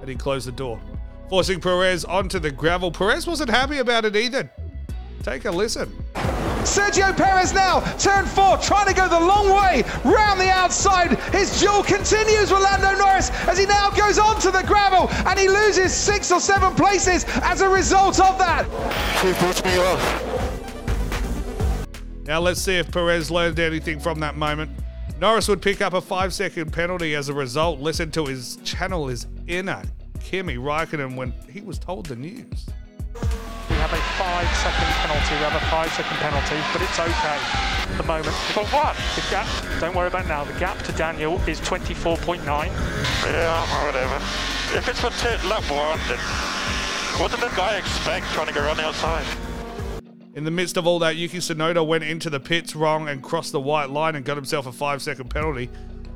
And 0.00 0.08
he 0.08 0.16
closed 0.16 0.48
the 0.48 0.52
door, 0.52 0.80
forcing 1.28 1.60
Perez 1.60 2.04
onto 2.06 2.38
the 2.38 2.50
gravel. 2.50 2.90
Perez 2.90 3.26
wasn't 3.26 3.50
happy 3.50 3.78
about 3.78 4.06
it 4.06 4.16
either. 4.16 4.50
Take 5.22 5.44
a 5.44 5.50
listen. 5.50 5.92
Sergio 6.64 7.14
Perez 7.16 7.52
now, 7.52 7.80
turn 7.98 8.24
four, 8.24 8.56
trying 8.56 8.86
to 8.86 8.94
go 8.94 9.08
the 9.08 9.20
long 9.20 9.50
way 9.50 9.82
round 10.04 10.40
the 10.40 10.48
outside. 10.48 11.18
His 11.34 11.60
duel 11.60 11.82
continues 11.82 12.50
with 12.50 12.62
Lando 12.62 12.96
Norris 12.96 13.30
as 13.46 13.58
he 13.58 13.66
now 13.66 13.90
goes 13.90 14.18
onto 14.18 14.50
the 14.50 14.62
gravel 14.62 15.08
and 15.28 15.38
he 15.38 15.48
loses 15.48 15.92
six 15.92 16.32
or 16.32 16.40
seven 16.40 16.74
places 16.74 17.24
as 17.42 17.60
a 17.60 17.68
result 17.68 18.20
of 18.20 18.38
that. 18.38 18.64
He 19.22 19.32
pushed 19.34 19.64
me 19.64 19.76
off. 19.78 20.32
Now 22.24 22.40
let's 22.40 22.60
see 22.60 22.76
if 22.76 22.90
Perez 22.90 23.30
learned 23.30 23.58
anything 23.58 24.00
from 24.00 24.20
that 24.20 24.36
moment. 24.36 24.70
Norris 25.22 25.46
would 25.46 25.62
pick 25.62 25.80
up 25.80 25.92
a 25.92 26.00
five 26.00 26.34
second 26.34 26.72
penalty 26.72 27.14
as 27.14 27.28
a 27.28 27.32
result. 27.32 27.78
Listen 27.78 28.10
to 28.10 28.26
his 28.26 28.56
channel 28.64 29.06
his 29.06 29.28
inner 29.46 29.80
Kimi 30.18 30.56
Raikkonen 30.56 31.14
when 31.14 31.32
he 31.48 31.60
was 31.60 31.78
told 31.78 32.06
the 32.06 32.16
news. 32.16 32.66
We 33.70 33.76
have 33.76 33.92
a 33.92 34.02
five 34.18 34.48
second 34.56 34.88
penalty. 34.98 35.34
We 35.36 35.42
have 35.46 35.54
a 35.54 35.64
five 35.66 35.92
second 35.92 36.16
penalty, 36.16 36.56
but 36.72 36.82
it's 36.82 36.98
okay 36.98 37.38
at 37.38 37.96
the 37.96 38.02
moment. 38.02 38.34
For 38.50 38.64
what? 38.74 38.96
The 39.14 39.22
gap, 39.30 39.46
don't 39.78 39.94
worry 39.94 40.08
about 40.08 40.24
it 40.24 40.28
now. 40.28 40.42
The 40.42 40.58
gap 40.58 40.82
to 40.86 40.92
Daniel 40.92 41.40
is 41.46 41.60
24.9. 41.60 42.42
Yeah, 42.42 43.86
whatever. 43.86 44.16
If 44.76 44.88
it's 44.88 44.98
for 44.98 45.10
t- 45.10 45.48
lap 45.48 45.62
one, 45.70 46.00
then 46.08 46.18
what 47.20 47.30
did 47.30 47.38
the 47.38 47.54
guy 47.54 47.76
expect 47.76 48.26
trying 48.32 48.48
to 48.48 48.52
go 48.52 48.64
around 48.64 48.78
the 48.78 48.86
outside? 48.86 49.51
In 50.34 50.44
the 50.44 50.50
midst 50.50 50.78
of 50.78 50.86
all 50.86 50.98
that, 51.00 51.16
Yuki 51.16 51.38
Tsunoda 51.38 51.86
went 51.86 52.04
into 52.04 52.30
the 52.30 52.40
pits 52.40 52.74
wrong 52.74 53.08
and 53.08 53.22
crossed 53.22 53.52
the 53.52 53.60
white 53.60 53.90
line 53.90 54.16
and 54.16 54.24
got 54.24 54.36
himself 54.36 54.66
a 54.66 54.72
five 54.72 55.02
second 55.02 55.28
penalty. 55.28 55.68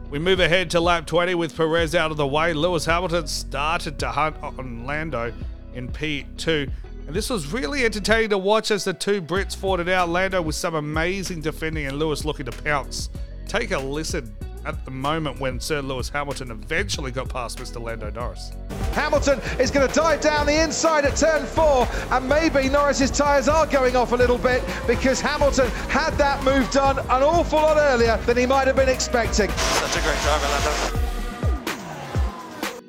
We 0.08 0.18
move 0.18 0.40
ahead 0.40 0.70
to 0.70 0.80
lap 0.80 1.06
20 1.06 1.34
with 1.34 1.54
Perez 1.54 1.94
out 1.94 2.10
of 2.10 2.16
the 2.16 2.26
way. 2.26 2.54
Lewis 2.54 2.86
Hamilton 2.86 3.26
started 3.26 3.98
to 3.98 4.08
hunt 4.08 4.36
on 4.42 4.86
Lando 4.86 5.34
in 5.74 5.88
P2. 5.88 6.70
And 7.06 7.14
this 7.14 7.28
was 7.28 7.52
really 7.52 7.84
entertaining 7.84 8.30
to 8.30 8.38
watch 8.38 8.70
as 8.70 8.84
the 8.84 8.94
two 8.94 9.20
Brits 9.20 9.54
fought 9.54 9.80
it 9.80 9.88
out. 9.88 10.08
Lando 10.08 10.40
with 10.40 10.54
some 10.54 10.76
amazing 10.76 11.42
defending 11.42 11.86
and 11.86 11.98
Lewis 11.98 12.24
looking 12.24 12.46
to 12.46 12.52
pounce. 12.62 13.10
Take 13.46 13.72
a 13.72 13.78
listen 13.78 14.34
at 14.66 14.84
the 14.84 14.90
moment 14.90 15.38
when 15.38 15.60
Sir 15.60 15.80
Lewis 15.80 16.08
Hamilton 16.08 16.50
eventually 16.50 17.12
got 17.12 17.28
past 17.28 17.58
Mr. 17.58 17.80
Lando 17.80 18.10
Norris. 18.10 18.50
Hamilton 18.92 19.40
is 19.60 19.70
going 19.70 19.86
to 19.86 19.94
dive 19.94 20.20
down 20.20 20.44
the 20.44 20.62
inside 20.62 21.04
at 21.04 21.16
turn 21.16 21.46
four, 21.46 21.88
and 22.10 22.28
maybe 22.28 22.68
Norris's 22.68 23.10
tyres 23.10 23.48
are 23.48 23.66
going 23.66 23.94
off 23.94 24.12
a 24.12 24.16
little 24.16 24.38
bit 24.38 24.62
because 24.86 25.20
Hamilton 25.20 25.68
had 25.88 26.10
that 26.18 26.42
move 26.42 26.68
done 26.72 26.98
an 26.98 27.22
awful 27.22 27.60
lot 27.60 27.76
earlier 27.78 28.16
than 28.26 28.36
he 28.36 28.44
might 28.44 28.66
have 28.66 28.76
been 28.76 28.88
expecting. 28.88 29.48
Such 29.50 29.96
a 29.96 30.02
great 30.02 30.18
driver, 30.18 30.46
Lando. 30.48 31.06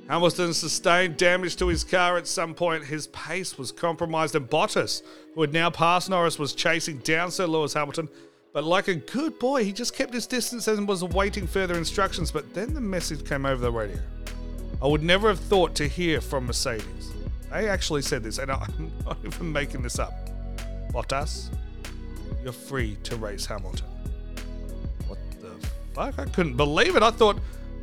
Hamilton 0.09 0.53
sustained 0.53 1.17
damage 1.17 1.57
to 1.57 1.67
his 1.67 1.83
car 1.83 2.17
at 2.17 2.27
some 2.27 2.53
point. 2.53 2.85
His 2.85 3.07
pace 3.07 3.57
was 3.57 3.73
compromised, 3.73 4.35
and 4.35 4.49
Bottas, 4.49 5.03
who 5.35 5.41
had 5.41 5.51
now 5.51 5.69
passed 5.69 6.09
Norris, 6.09 6.39
was 6.39 6.53
chasing 6.53 6.99
down 6.99 7.29
Sir 7.29 7.45
Lewis 7.45 7.73
Hamilton. 7.73 8.07
But 8.57 8.63
like 8.63 8.87
a 8.87 8.95
good 8.95 9.37
boy, 9.37 9.63
he 9.63 9.71
just 9.71 9.93
kept 9.93 10.11
his 10.11 10.25
distance 10.25 10.67
and 10.67 10.87
was 10.87 11.03
awaiting 11.03 11.45
further 11.45 11.75
instructions. 11.75 12.31
But 12.31 12.55
then 12.55 12.73
the 12.73 12.81
message 12.81 13.23
came 13.23 13.45
over 13.45 13.61
the 13.61 13.71
radio. 13.71 13.99
I 14.81 14.87
would 14.87 15.03
never 15.03 15.27
have 15.27 15.39
thought 15.39 15.75
to 15.75 15.87
hear 15.87 16.19
from 16.19 16.47
Mercedes. 16.47 17.13
They 17.51 17.69
actually 17.69 18.01
said 18.01 18.23
this, 18.23 18.39
and 18.39 18.49
I'm 18.51 18.91
not 19.05 19.19
even 19.23 19.51
making 19.51 19.83
this 19.83 19.99
up. 19.99 20.11
Bottas, 20.91 21.49
you're 22.43 22.51
free 22.51 22.97
to 23.03 23.15
race 23.17 23.45
Hamilton. 23.45 23.85
What 25.05 25.19
the 25.39 25.51
fuck? 25.93 26.17
I 26.17 26.25
couldn't 26.25 26.57
believe 26.57 26.95
it. 26.95 27.03
I 27.03 27.11
thought 27.11 27.37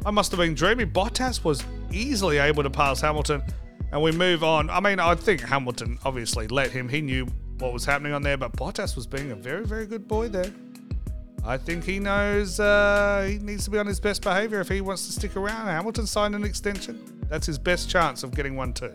I 0.05 0.11
must 0.11 0.33
have 0.33 0.41
been 0.41 0.55
dreaming. 0.55 0.91
Bottas 0.91 1.45
was 1.45 1.63
easily 1.93 2.39
able 2.39 2.65
to 2.65 2.71
pass 2.71 3.01
Hamilton, 3.01 3.45
and 3.93 4.03
we 4.03 4.11
move 4.11 4.43
on. 4.43 4.69
I 4.71 4.81
mean, 4.81 4.99
I 4.99 5.15
think 5.15 5.41
Hamilton 5.41 6.01
obviously 6.05 6.49
let 6.49 6.73
him. 6.73 6.89
He 6.89 7.01
knew 7.01 7.29
what 7.61 7.73
was 7.73 7.85
happening 7.85 8.13
on 8.13 8.23
there, 8.23 8.37
but 8.37 8.55
Bottas 8.55 8.97
was 8.97 9.07
being 9.07 9.31
a 9.31 9.37
very, 9.37 9.65
very 9.65 9.87
good 9.87 10.09
boy 10.09 10.29
there. 10.29 10.53
I 11.47 11.59
think 11.59 11.85
he 11.85 11.99
knows 11.99 12.59
uh, 12.59 13.27
he 13.29 13.39
needs 13.39 13.65
to 13.65 13.71
be 13.71 13.79
on 13.79 13.87
his 13.87 14.01
best 14.01 14.23
behavior 14.23 14.61
if 14.61 14.69
he 14.69 14.81
wants 14.81 15.07
to 15.07 15.13
stick 15.13 15.37
around. 15.37 15.67
Hamilton 15.67 16.07
signed 16.07 16.35
an 16.35 16.43
extension. 16.43 17.05
That's 17.29 17.47
his 17.47 17.59
best 17.59 17.91
chance 17.91 18.23
of 18.23 18.35
getting 18.35 18.57
one 18.57 18.73
too. 18.73 18.95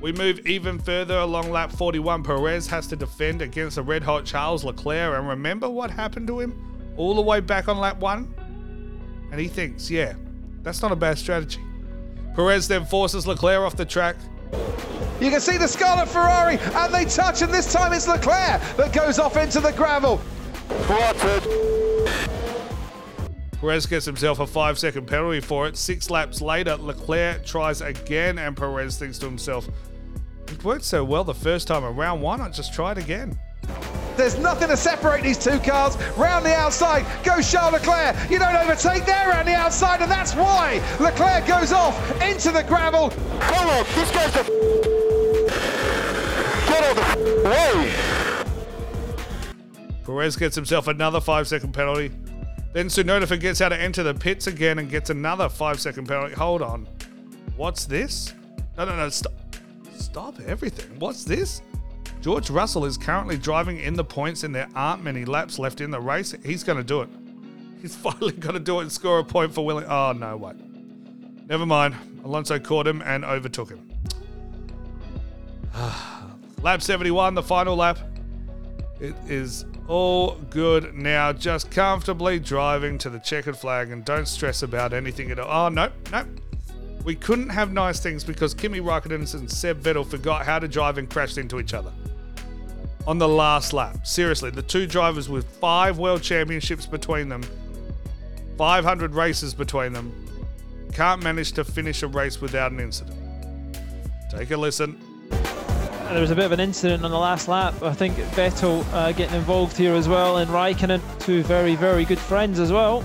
We 0.00 0.12
move 0.12 0.46
even 0.46 0.78
further 0.78 1.18
along 1.18 1.50
lap 1.50 1.70
41. 1.70 2.24
Perez 2.24 2.66
has 2.66 2.86
to 2.88 2.96
defend 2.96 3.40
against 3.40 3.76
the 3.76 3.82
red 3.82 4.02
hot 4.02 4.24
Charles 4.24 4.64
Leclerc. 4.64 5.16
And 5.16 5.28
remember 5.28 5.70
what 5.70 5.90
happened 5.90 6.26
to 6.26 6.40
him 6.40 6.92
all 6.96 7.14
the 7.14 7.22
way 7.22 7.40
back 7.40 7.68
on 7.68 7.78
lap 7.78 7.98
1? 7.98 9.28
And 9.30 9.40
he 9.40 9.48
thinks, 9.48 9.90
yeah, 9.90 10.14
that's 10.62 10.82
not 10.82 10.90
a 10.90 10.96
bad 10.96 11.18
strategy. 11.18 11.60
Perez 12.34 12.68
then 12.68 12.84
forces 12.84 13.26
Leclerc 13.26 13.60
off 13.60 13.76
the 13.76 13.84
track. 13.84 14.16
You 15.20 15.30
can 15.30 15.40
see 15.40 15.56
the 15.56 15.66
Scarlet 15.66 16.08
Ferrari, 16.08 16.58
and 16.58 16.92
they 16.92 17.06
touch, 17.06 17.40
and 17.40 17.52
this 17.52 17.72
time 17.72 17.92
it's 17.94 18.06
Leclerc 18.06 18.60
that 18.76 18.92
goes 18.92 19.18
off 19.18 19.36
into 19.36 19.60
the 19.60 19.72
gravel. 19.72 20.20
Perez 23.60 23.86
gets 23.86 24.06
himself 24.06 24.38
a 24.38 24.46
five 24.46 24.78
second 24.78 25.06
penalty 25.06 25.40
for 25.40 25.66
it. 25.66 25.76
Six 25.76 26.10
laps 26.10 26.40
later, 26.40 26.76
Leclerc 26.76 27.44
tries 27.44 27.80
again, 27.80 28.38
and 28.38 28.56
Perez 28.56 28.96
thinks 28.98 29.18
to 29.18 29.26
himself, 29.26 29.68
It 30.48 30.62
worked 30.62 30.84
so 30.84 31.04
well 31.04 31.24
the 31.24 31.34
first 31.34 31.66
time 31.66 31.84
around, 31.84 32.20
why 32.20 32.36
not 32.36 32.52
just 32.52 32.72
try 32.72 32.92
it 32.92 32.98
again? 32.98 33.38
There's 34.16 34.38
nothing 34.38 34.68
to 34.68 34.76
separate 34.76 35.22
these 35.22 35.36
two 35.36 35.58
cars. 35.58 35.96
Round 36.16 36.46
the 36.46 36.54
outside 36.54 37.04
goes 37.22 37.50
Charles 37.50 37.72
Leclerc. 37.74 38.16
You 38.30 38.38
don't 38.38 38.56
overtake 38.56 39.04
there 39.04 39.30
around 39.30 39.46
the 39.46 39.54
outside, 39.54 40.00
and 40.00 40.10
that's 40.10 40.34
why 40.34 40.80
Leclerc 41.00 41.46
goes 41.46 41.72
off 41.72 41.94
into 42.22 42.50
the 42.50 42.62
gravel. 42.62 43.10
Come 43.40 43.68
on, 43.68 43.84
this 43.94 44.10
guy's 44.12 44.34
a 44.36 44.44
get 46.66 46.84
out 46.84 46.98
of 46.98 47.18
the 47.18 47.42
way. 47.48 48.25
Perez 50.06 50.36
gets 50.36 50.54
himself 50.54 50.86
another 50.86 51.20
five 51.20 51.48
second 51.48 51.72
penalty. 51.72 52.12
Then 52.72 52.86
Tsunoda 52.86 53.26
forgets 53.26 53.58
how 53.58 53.68
to 53.68 53.80
enter 53.80 54.04
the 54.04 54.14
pits 54.14 54.46
again 54.46 54.78
and 54.78 54.88
gets 54.88 55.10
another 55.10 55.48
five 55.48 55.80
second 55.80 56.06
penalty. 56.06 56.34
Hold 56.34 56.62
on. 56.62 56.86
What's 57.56 57.86
this? 57.86 58.32
No, 58.78 58.84
no, 58.84 58.94
no. 58.94 59.08
Stop. 59.08 59.32
Stop 59.96 60.38
everything. 60.46 60.96
What's 61.00 61.24
this? 61.24 61.60
George 62.20 62.50
Russell 62.50 62.84
is 62.84 62.96
currently 62.96 63.36
driving 63.36 63.80
in 63.80 63.94
the 63.94 64.04
points 64.04 64.44
and 64.44 64.54
there 64.54 64.68
aren't 64.76 65.02
many 65.02 65.24
laps 65.24 65.58
left 65.58 65.80
in 65.80 65.90
the 65.90 66.00
race. 66.00 66.34
He's 66.44 66.62
going 66.62 66.78
to 66.78 66.84
do 66.84 67.00
it. 67.00 67.08
He's 67.82 67.96
finally 67.96 68.32
going 68.32 68.54
to 68.54 68.60
do 68.60 68.78
it 68.78 68.82
and 68.82 68.92
score 68.92 69.18
a 69.18 69.24
point 69.24 69.52
for 69.52 69.64
Willing. 69.64 69.86
Oh, 69.86 70.12
no, 70.12 70.36
wait. 70.36 70.56
Never 71.48 71.66
mind. 71.66 71.96
Alonso 72.24 72.60
caught 72.60 72.86
him 72.86 73.02
and 73.02 73.24
overtook 73.24 73.70
him. 73.70 73.90
lap 76.62 76.80
71, 76.82 77.34
the 77.34 77.42
final 77.42 77.74
lap. 77.74 77.98
It 78.98 79.14
is 79.28 79.64
all 79.88 80.36
good 80.50 80.94
now. 80.94 81.32
Just 81.32 81.70
comfortably 81.70 82.38
driving 82.38 82.98
to 82.98 83.10
the 83.10 83.18
checkered 83.18 83.56
flag 83.56 83.90
and 83.90 84.04
don't 84.04 84.26
stress 84.26 84.62
about 84.62 84.92
anything 84.92 85.30
at 85.30 85.38
all. 85.38 85.66
Oh, 85.66 85.68
no, 85.68 85.90
no. 86.10 86.24
We 87.04 87.14
couldn't 87.14 87.50
have 87.50 87.72
nice 87.72 88.00
things 88.00 88.24
because 88.24 88.54
Kimi 88.54 88.80
Raikkonen 88.80 89.32
and 89.34 89.50
Seb 89.50 89.80
Vettel 89.82 90.04
forgot 90.04 90.44
how 90.44 90.58
to 90.58 90.66
drive 90.66 90.98
and 90.98 91.08
crashed 91.08 91.38
into 91.38 91.60
each 91.60 91.74
other 91.74 91.92
on 93.06 93.18
the 93.18 93.28
last 93.28 93.72
lap. 93.72 94.06
Seriously, 94.06 94.50
the 94.50 94.62
two 94.62 94.86
drivers 94.86 95.28
with 95.28 95.46
five 95.58 95.98
world 95.98 96.22
championships 96.22 96.86
between 96.86 97.28
them, 97.28 97.42
500 98.58 99.14
races 99.14 99.54
between 99.54 99.92
them, 99.92 100.12
can't 100.92 101.22
manage 101.22 101.52
to 101.52 101.62
finish 101.62 102.02
a 102.02 102.08
race 102.08 102.40
without 102.40 102.72
an 102.72 102.80
incident. 102.80 103.18
Take 104.30 104.50
a 104.50 104.56
listen. 104.56 104.98
There 106.10 106.20
was 106.20 106.30
a 106.30 106.36
bit 106.36 106.44
of 106.46 106.52
an 106.52 106.60
incident 106.60 107.04
on 107.04 107.10
the 107.10 107.18
last 107.18 107.48
lap. 107.48 107.82
I 107.82 107.92
think 107.92 108.14
Vettel 108.34 108.84
uh, 108.92 109.12
getting 109.12 109.34
involved 109.34 109.76
here 109.76 109.92
as 109.92 110.08
well, 110.08 110.38
and 110.38 110.48
Raikkonen, 110.50 111.02
two 111.18 111.42
very, 111.42 111.74
very 111.74 112.04
good 112.04 112.18
friends 112.18 112.58
as 112.58 112.72
well. 112.72 113.02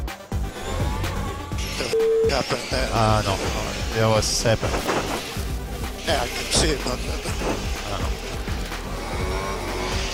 happened 2.29 2.61
there? 2.69 2.89
Ah, 2.93 3.21
no. 3.25 3.35
There 3.95 4.07
was 4.07 4.25
seven. 4.25 4.69
Yeah, 6.05 6.21
I 6.21 6.27
can 6.27 6.51
see 6.53 6.69
it, 6.69 6.79
but 6.85 6.93
I 6.93 6.97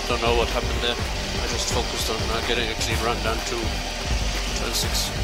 Don't 0.08 0.22
know 0.22 0.36
what 0.36 0.48
happened 0.48 0.80
there. 0.80 0.96
I 0.96 1.46
just 1.52 1.72
focused 1.72 2.10
on 2.10 2.16
uh, 2.30 2.40
getting 2.48 2.68
a 2.68 2.74
clean 2.74 2.98
run 3.04 3.22
down 3.22 3.36
to 3.36 3.56
turn 4.58 4.72
six. 4.72 5.17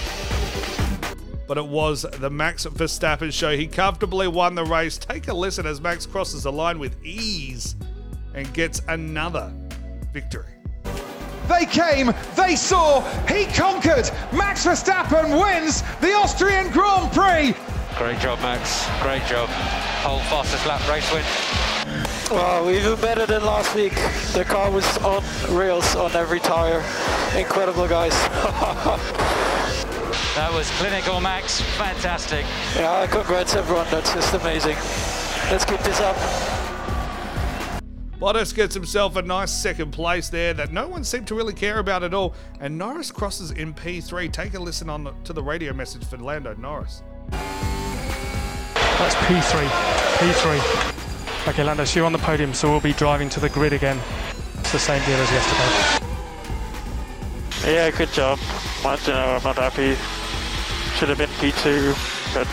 But 1.47 1.59
it 1.59 1.67
was 1.67 2.03
the 2.03 2.31
Max 2.31 2.65
Verstappen 2.65 3.33
show. 3.33 3.57
He 3.57 3.67
comfortably 3.67 4.29
won 4.29 4.55
the 4.55 4.65
race. 4.65 4.97
Take 4.97 5.29
a 5.29 5.35
listen 5.35 5.67
as 5.67 5.81
Max 5.81 6.07
crosses 6.07 6.45
the 6.45 6.53
line 6.53 6.79
with 6.79 7.05
ease 7.05 7.77
and 8.35 8.53
gets 8.55 8.81
another 8.89 9.53
victory. 10.13 10.47
They 11.49 11.67
came, 11.67 12.13
they 12.37 12.57
saw, 12.57 13.03
he 13.27 13.45
conquered. 13.47 14.11
Max 14.33 14.65
Verstappen 14.65 15.39
wins 15.39 15.83
the 16.01 16.13
Austrian 16.15 16.71
Grand 16.71 17.13
Prix. 17.13 17.55
Great 17.99 18.19
job, 18.19 18.41
Max. 18.41 18.89
Great 19.03 19.25
job. 19.27 19.49
Whole 20.03 20.21
fastest 20.21 20.67
lap 20.67 20.81
race 20.89 21.13
win. 21.13 21.23
Wow, 22.31 22.69
even 22.71 22.99
better 23.01 23.27
than 23.27 23.45
last 23.45 23.75
week. 23.75 23.95
The 24.33 24.45
car 24.45 24.71
was 24.71 24.85
on 24.99 25.23
rails 25.55 25.95
on 25.95 26.13
every 26.13 26.41
tire. 26.41 26.83
Incredible, 27.39 27.87
guys. 27.87 28.15
That 30.35 30.53
was 30.53 30.69
clinical, 30.73 31.21
Max. 31.21 31.61
Fantastic. 31.77 32.45
yeah, 32.75 33.07
congrats 33.07 33.55
everyone. 33.55 33.87
That's 33.91 34.13
just 34.13 34.35
amazing. 34.35 34.75
Let's 35.49 35.65
keep 35.65 35.79
this 35.81 36.01
up. 36.01 36.17
Bottas 38.19 38.53
gets 38.53 38.75
himself 38.75 39.15
a 39.15 39.23
nice 39.23 39.53
second 39.53 39.93
place 39.93 40.29
there 40.29 40.53
that 40.55 40.73
no 40.73 40.89
one 40.89 41.05
seemed 41.05 41.29
to 41.29 41.37
really 41.37 41.53
care 41.53 41.79
about 41.79 42.03
at 42.03 42.15
all. 42.15 42.35
And 42.59 42.77
Norris 42.77 43.13
crosses 43.13 43.53
in 43.53 43.75
P3. 43.75 44.33
Take 44.33 44.55
a 44.55 44.59
listen 44.59 44.91
on 44.91 45.05
the, 45.05 45.13
to 45.23 45.33
the 45.33 45.43
radio 45.43 45.73
message 45.73 46.05
for 46.05 46.17
Lando 46.17 46.55
Norris. 46.55 47.05
That's 47.31 49.15
P3. 49.15 49.69
P3. 50.19 51.49
Okay, 51.49 51.63
Lando, 51.63 51.85
so 51.85 52.01
you're 52.01 52.07
on 52.07 52.13
the 52.13 52.19
podium, 52.19 52.55
so 52.55 52.71
we'll 52.71 52.81
be 52.81 52.95
driving 52.95 53.29
to 53.29 53.39
the 53.39 53.51
grid 53.51 53.73
again. 53.73 54.01
It's 54.59 54.73
the 54.73 54.79
same 54.81 55.05
deal 55.05 55.17
as 55.17 55.31
yesterday. 55.31 56.07
Yeah, 57.73 57.91
good 57.91 58.13
job. 58.13 58.39
I 58.85 58.97
don't 58.97 59.09
know, 59.09 59.37
I'm 59.37 59.43
not 59.43 59.57
happy. 59.57 59.97
Should 60.97 61.09
have 61.09 61.19
been 61.19 61.29
P2, 61.31 62.35
but 62.35 62.47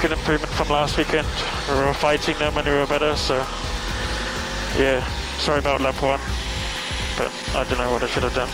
good 0.00 0.12
improvement 0.12 0.52
from 0.54 0.68
last 0.68 0.96
weekend. 0.96 1.26
We 1.68 1.74
were 1.74 1.92
fighting 1.92 2.38
them 2.38 2.56
and 2.56 2.66
we 2.66 2.72
were 2.72 2.86
better, 2.86 3.14
so 3.14 3.34
yeah, 4.78 5.06
sorry 5.36 5.58
about 5.58 5.80
lap 5.80 6.00
one, 6.02 6.20
but 7.18 7.30
I 7.54 7.64
don't 7.64 7.78
know 7.78 7.90
what 7.92 8.02
I 8.02 8.06
should 8.06 8.22
have 8.22 8.34
done. 8.34 8.48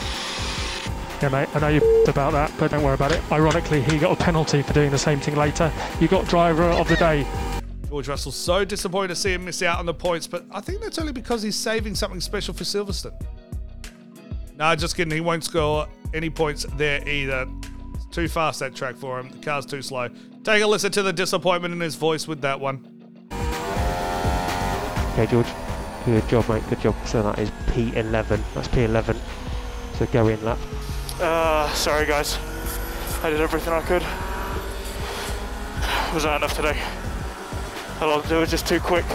Yeah, 1.22 1.28
mate, 1.28 1.54
I 1.54 1.60
know 1.60 1.68
you're 1.68 2.04
about 2.10 2.32
that, 2.32 2.52
but 2.58 2.72
don't 2.72 2.82
worry 2.82 2.94
about 2.94 3.12
it. 3.12 3.22
Ironically, 3.30 3.82
he 3.82 3.98
got 3.98 4.20
a 4.20 4.22
penalty 4.22 4.62
for 4.62 4.72
doing 4.72 4.90
the 4.90 4.98
same 4.98 5.20
thing 5.20 5.36
later. 5.36 5.72
You 6.00 6.08
got 6.08 6.26
driver 6.26 6.64
of 6.64 6.88
the 6.88 6.96
day. 6.96 7.24
George 7.88 8.08
Russell 8.08 8.32
so 8.32 8.64
disappointed 8.64 9.08
to 9.08 9.16
see 9.16 9.32
him 9.32 9.44
miss 9.44 9.62
out 9.62 9.78
on 9.78 9.86
the 9.86 9.94
points, 9.94 10.26
but 10.26 10.44
I 10.50 10.60
think 10.60 10.80
that's 10.80 10.98
only 10.98 11.12
because 11.12 11.42
he's 11.42 11.56
saving 11.56 11.94
something 11.94 12.20
special 12.20 12.52
for 12.52 12.64
Silverstone. 12.64 13.14
Nah, 14.56 14.74
just 14.74 14.96
kidding. 14.96 15.12
He 15.12 15.20
won't 15.20 15.44
score 15.44 15.86
any 16.14 16.30
points 16.30 16.66
there 16.76 17.06
either. 17.08 17.46
It's 18.12 18.16
too 18.18 18.28
fast 18.28 18.60
that 18.60 18.74
track 18.74 18.96
for 18.96 19.18
him. 19.18 19.30
The 19.30 19.38
car's 19.38 19.64
too 19.64 19.80
slow. 19.80 20.10
Take 20.44 20.62
a 20.62 20.66
listen 20.66 20.92
to 20.92 21.02
the 21.02 21.14
disappointment 21.14 21.72
in 21.72 21.80
his 21.80 21.94
voice 21.94 22.28
with 22.28 22.42
that 22.42 22.60
one. 22.60 22.86
Okay, 25.12 25.26
George. 25.30 25.46
Good 26.04 26.28
job, 26.28 26.46
mate. 26.46 26.62
Good 26.68 26.82
job. 26.82 26.94
So 27.06 27.22
that 27.22 27.38
is 27.38 27.50
P11. 27.68 28.42
That's 28.52 28.68
P11. 28.68 29.16
So 29.94 30.04
go 30.12 30.28
in 30.28 30.44
lap. 30.44 30.58
Uh, 31.22 31.72
sorry 31.72 32.04
guys. 32.04 32.38
I 33.22 33.30
did 33.30 33.40
everything 33.40 33.72
I 33.72 33.80
could. 33.80 34.02
Was 36.12 36.24
that 36.24 36.36
enough 36.36 36.54
today? 36.54 36.78
Alonso 38.02 38.40
was 38.40 38.50
just 38.50 38.68
too 38.68 38.78
quick. 38.78 39.06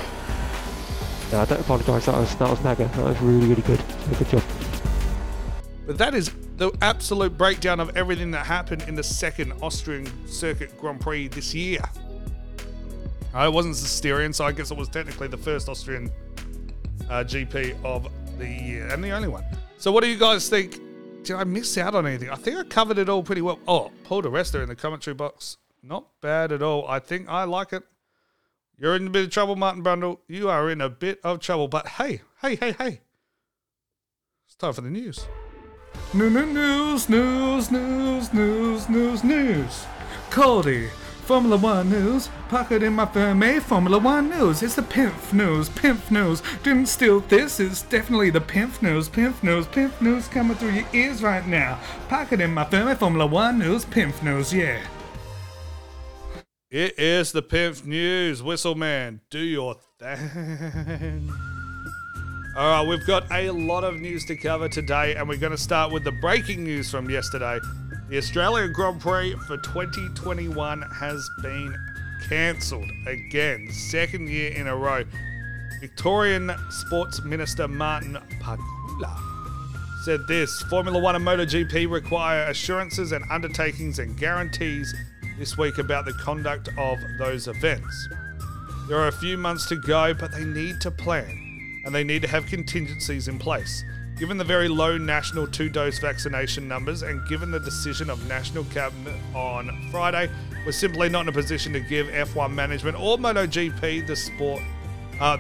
No, 1.32 1.42
I 1.42 1.46
don't 1.46 1.60
apologise. 1.60 2.08
That 2.08 2.16
was 2.16 2.36
that 2.38 2.50
was 2.50 2.64
mega. 2.64 2.86
That 2.86 3.06
was 3.06 3.22
really 3.22 3.46
really 3.46 3.62
good. 3.62 3.84
Good 4.18 4.30
job. 4.30 4.44
But 5.86 6.00
that 6.00 6.16
is 6.16 6.32
the 6.58 6.72
absolute 6.82 7.38
breakdown 7.38 7.80
of 7.80 7.96
everything 7.96 8.32
that 8.32 8.46
happened 8.46 8.84
in 8.88 8.96
the 8.96 9.04
second 9.04 9.54
Austrian 9.62 10.08
Circuit 10.28 10.76
Grand 10.78 11.00
Prix 11.00 11.28
this 11.28 11.54
year. 11.54 11.80
I 13.34 13.48
wasn't 13.48 13.76
Styrian, 13.76 14.34
so 14.34 14.46
I 14.46 14.52
guess 14.52 14.72
it 14.72 14.78
was 14.78 14.90
technically 14.90 15.28
the 15.28 15.38
first 15.38 15.70
Austrian 15.70 16.12
uh, 17.10 17.24
GP 17.24 17.84
of 17.86 18.10
the 18.40 18.48
year 18.48 18.88
and 18.88 19.04
the 19.04 19.12
only 19.12 19.28
one. 19.28 19.44
So, 19.78 19.92
what 19.92 20.04
do 20.04 20.10
you 20.10 20.18
guys 20.18 20.50
think? 20.50 20.80
Did 21.24 21.36
I 21.36 21.44
miss 21.44 21.78
out 21.78 21.94
on 21.94 22.08
anything? 22.08 22.30
I 22.30 22.36
think 22.36 22.58
I 22.58 22.64
covered 22.64 22.98
it 22.98 23.10
all 23.10 23.22
pretty 23.22 23.42
well. 23.42 23.60
Oh, 23.68 23.92
Paul 24.06 24.22
di 24.22 24.30
Resta 24.30 24.62
in 24.64 24.70
the 24.70 24.76
commentary 24.76 25.14
box. 25.14 25.58
Not 25.84 26.08
bad 26.22 26.52
at 26.52 26.64
all. 26.64 26.88
I 26.88 27.00
think 27.00 27.30
I 27.30 27.44
like 27.44 27.74
it. 27.74 27.84
You're 28.78 28.96
in 28.96 29.08
a 29.08 29.10
bit 29.10 29.26
of 29.26 29.32
trouble, 29.32 29.56
Martin 29.56 29.84
Brundle. 29.84 30.20
You 30.28 30.50
are 30.50 30.70
in 30.70 30.82
a 30.82 30.90
bit 30.90 31.20
of 31.24 31.40
trouble. 31.40 31.68
But 31.68 31.88
hey, 31.88 32.22
hey, 32.42 32.56
hey, 32.56 32.72
hey. 32.72 33.02
It's 34.46 34.56
time 34.56 34.74
for 34.74 34.82
the 34.82 34.90
news. 34.90 35.28
No, 36.14 36.30
news, 36.30 37.10
news, 37.10 37.72
news, 37.72 38.34
news, 38.34 38.90
news, 38.90 39.24
news. 39.24 39.86
Cody, 40.30 40.90
Formula 41.24 41.58
One 41.58 41.90
news. 41.90 42.30
Pocket 42.50 42.82
in 42.84 42.94
my 42.94 43.06
Fermi, 43.06 43.48
eh? 43.48 43.60
Formula 43.60 44.00
One 44.00 44.30
news. 44.30 44.64
It's 44.64 44.76
the 44.76 44.82
Pimp 44.82 45.34
news, 45.34 45.68
Pimp 45.70 46.10
news. 46.10 46.42
Didn't 46.64 46.88
steal 46.88 47.20
this, 47.20 47.60
it's 47.60 47.82
definitely 47.82 48.30
the 48.30 48.42
Pimp 48.42 48.82
news, 48.82 49.10
Pimp 49.10 49.44
news, 49.44 49.68
Pimp 49.68 50.02
news 50.02 50.28
coming 50.28 50.56
through 50.56 50.72
your 50.72 50.88
ears 50.94 51.22
right 51.22 51.46
now. 51.46 51.80
Pocket 52.08 52.40
in 52.40 52.54
my 52.54 52.64
Fermi, 52.64 52.92
eh? 52.92 52.96
Formula 52.96 53.26
One 53.26 53.60
news, 53.60 53.84
Pimp 53.84 54.24
news, 54.24 54.54
yeah. 54.54 54.82
It 56.70 57.00
is 57.00 57.32
the 57.32 57.42
Pimp 57.42 57.86
News. 57.86 58.42
Whistleman, 58.42 59.22
do 59.30 59.40
your 59.40 59.78
thing. 60.00 61.32
All 62.58 62.68
right, 62.68 62.88
we've 62.88 63.06
got 63.06 63.32
a 63.32 63.52
lot 63.52 63.84
of 63.84 64.00
news 64.02 64.26
to 64.26 64.36
cover 64.36 64.68
today, 64.68 65.14
and 65.14 65.30
we're 65.30 65.38
going 65.38 65.52
to 65.52 65.60
start 65.60 65.92
with 65.92 66.04
the 66.04 66.12
breaking 66.12 66.64
news 66.64 66.90
from 66.90 67.08
yesterday. 67.08 67.60
The 68.10 68.18
Australian 68.18 68.74
Grand 68.74 69.00
Prix 69.00 69.36
for 69.46 69.58
2021 69.58 70.82
has 70.82 71.30
been 71.44 71.78
cancelled 72.28 72.90
again, 73.06 73.70
second 73.72 74.30
year 74.30 74.54
in 74.54 74.66
a 74.66 74.76
row. 74.76 75.04
Victorian 75.82 76.52
Sports 76.72 77.22
Minister 77.22 77.68
Martin 77.68 78.18
Pakula 78.42 79.16
said 80.04 80.26
this 80.28 80.64
Formula 80.64 80.98
One 80.98 81.16
and 81.16 81.24
MotoGP 81.24 81.88
require 81.88 82.50
assurances 82.50 83.12
and 83.12 83.24
undertakings 83.30 84.00
and 84.00 84.18
guarantees 84.18 84.96
this 85.38 85.60
week 85.60 85.78
about 85.78 86.06
the 86.06 86.14
conduct 86.14 86.70
of 86.80 86.98
those 87.20 87.48
events. 87.48 88.10
There 88.88 88.98
are 88.98 89.10
a 89.10 89.12
few 89.20 89.38
months 89.38 89.68
to 89.68 89.76
go, 89.76 90.16
but 90.16 90.32
they 90.32 90.44
need 90.44 90.82
to 90.82 90.90
plan 90.90 91.47
and 91.88 91.96
they 91.96 92.04
need 92.04 92.22
to 92.22 92.28
have 92.28 92.46
contingencies 92.46 93.30
in 93.30 93.40
place. 93.40 93.86
Given 94.20 94.38
the 94.38 94.44
very 94.44 94.68
low 94.68 94.98
national 94.98 95.48
two 95.48 95.70
dose 95.70 96.00
vaccination 96.00 96.68
numbers 96.68 97.02
and 97.02 97.26
given 97.30 97.50
the 97.50 97.62
decision 97.62 98.10
of 98.10 98.28
National 98.28 98.66
Cabinet 98.66 99.16
on 99.34 99.88
Friday, 99.90 100.30
we're 100.66 100.74
simply 100.74 101.08
not 101.08 101.22
in 101.22 101.30
a 101.30 101.32
position 101.32 101.72
to 101.72 101.80
give 101.80 102.08
F1 102.08 102.54
management 102.54 103.00
or 103.00 103.18
MotoGP 103.18 104.06
the 104.06 104.18
sport 104.18 104.62
uh, 105.22 105.38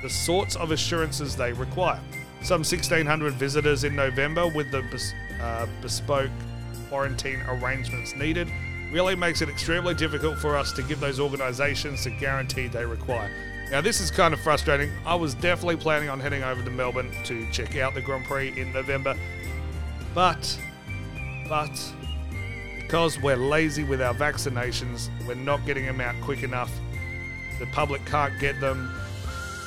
the 0.00 0.08
sorts 0.08 0.54
of 0.54 0.70
assurances 0.70 1.34
they 1.34 1.52
require. 1.52 2.00
Some 2.42 2.60
1,600 2.60 3.34
visitors 3.34 3.82
in 3.82 3.96
November 3.96 4.46
with 4.46 4.70
the 4.70 4.82
bes- 4.82 5.12
uh, 5.42 5.66
bespoke 5.82 6.30
quarantine 6.88 7.40
arrangements 7.48 8.14
needed 8.14 8.48
really 8.92 9.16
makes 9.16 9.42
it 9.42 9.48
extremely 9.48 9.94
difficult 9.94 10.38
for 10.38 10.56
us 10.56 10.70
to 10.74 10.82
give 10.82 11.00
those 11.00 11.18
organisations 11.18 12.04
the 12.04 12.10
guarantee 12.10 12.68
they 12.68 12.84
require. 12.84 13.30
Now, 13.70 13.82
this 13.82 14.00
is 14.00 14.10
kind 14.10 14.32
of 14.32 14.40
frustrating. 14.40 14.90
I 15.04 15.14
was 15.14 15.34
definitely 15.34 15.76
planning 15.76 16.08
on 16.08 16.20
heading 16.20 16.42
over 16.42 16.62
to 16.62 16.70
Melbourne 16.70 17.12
to 17.24 17.46
check 17.52 17.76
out 17.76 17.92
the 17.92 18.00
Grand 18.00 18.24
Prix 18.24 18.58
in 18.58 18.72
November, 18.72 19.14
but, 20.14 20.58
but, 21.50 21.92
because 22.80 23.20
we're 23.20 23.36
lazy 23.36 23.84
with 23.84 24.00
our 24.00 24.14
vaccinations, 24.14 25.10
we're 25.26 25.34
not 25.34 25.66
getting 25.66 25.84
them 25.84 26.00
out 26.00 26.14
quick 26.22 26.42
enough. 26.42 26.72
The 27.58 27.66
public 27.66 28.02
can't 28.06 28.40
get 28.40 28.58
them. 28.58 28.90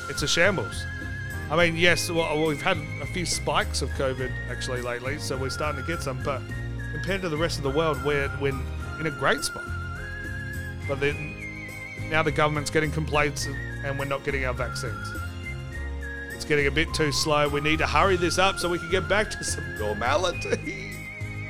It's 0.09 0.23
a 0.23 0.27
shambles. 0.27 0.83
I 1.51 1.55
mean, 1.55 1.77
yes, 1.77 2.09
well, 2.09 2.47
we've 2.47 2.61
had 2.61 2.77
a 3.03 3.05
few 3.05 3.27
spikes 3.27 3.83
of 3.83 3.89
COVID 3.91 4.31
actually 4.49 4.81
lately, 4.81 5.19
so 5.19 5.37
we're 5.37 5.51
starting 5.51 5.79
to 5.79 5.85
get 5.87 6.01
some, 6.01 6.23
but 6.23 6.41
compared 6.91 7.21
to 7.21 7.29
the 7.29 7.37
rest 7.37 7.57
of 7.57 7.63
the 7.63 7.69
world, 7.69 8.03
we're, 8.03 8.31
we're 8.41 8.59
in 8.99 9.05
a 9.05 9.11
great 9.11 9.43
spot. 9.43 9.63
But 10.87 10.99
then 10.99 11.69
now 12.09 12.23
the 12.23 12.31
government's 12.31 12.71
getting 12.71 12.91
complaints 12.91 13.47
and 13.83 13.97
we're 13.97 14.05
not 14.05 14.23
getting 14.23 14.45
our 14.45 14.53
vaccines. 14.53 15.13
It's 16.33 16.45
getting 16.45 16.67
a 16.67 16.71
bit 16.71 16.93
too 16.93 17.11
slow. 17.11 17.47
We 17.49 17.61
need 17.61 17.79
to 17.79 17.87
hurry 17.87 18.15
this 18.15 18.37
up 18.37 18.59
so 18.59 18.69
we 18.69 18.79
can 18.79 18.89
get 18.89 19.07
back 19.07 19.29
to 19.31 19.43
some 19.43 19.63
normality. 19.77 20.97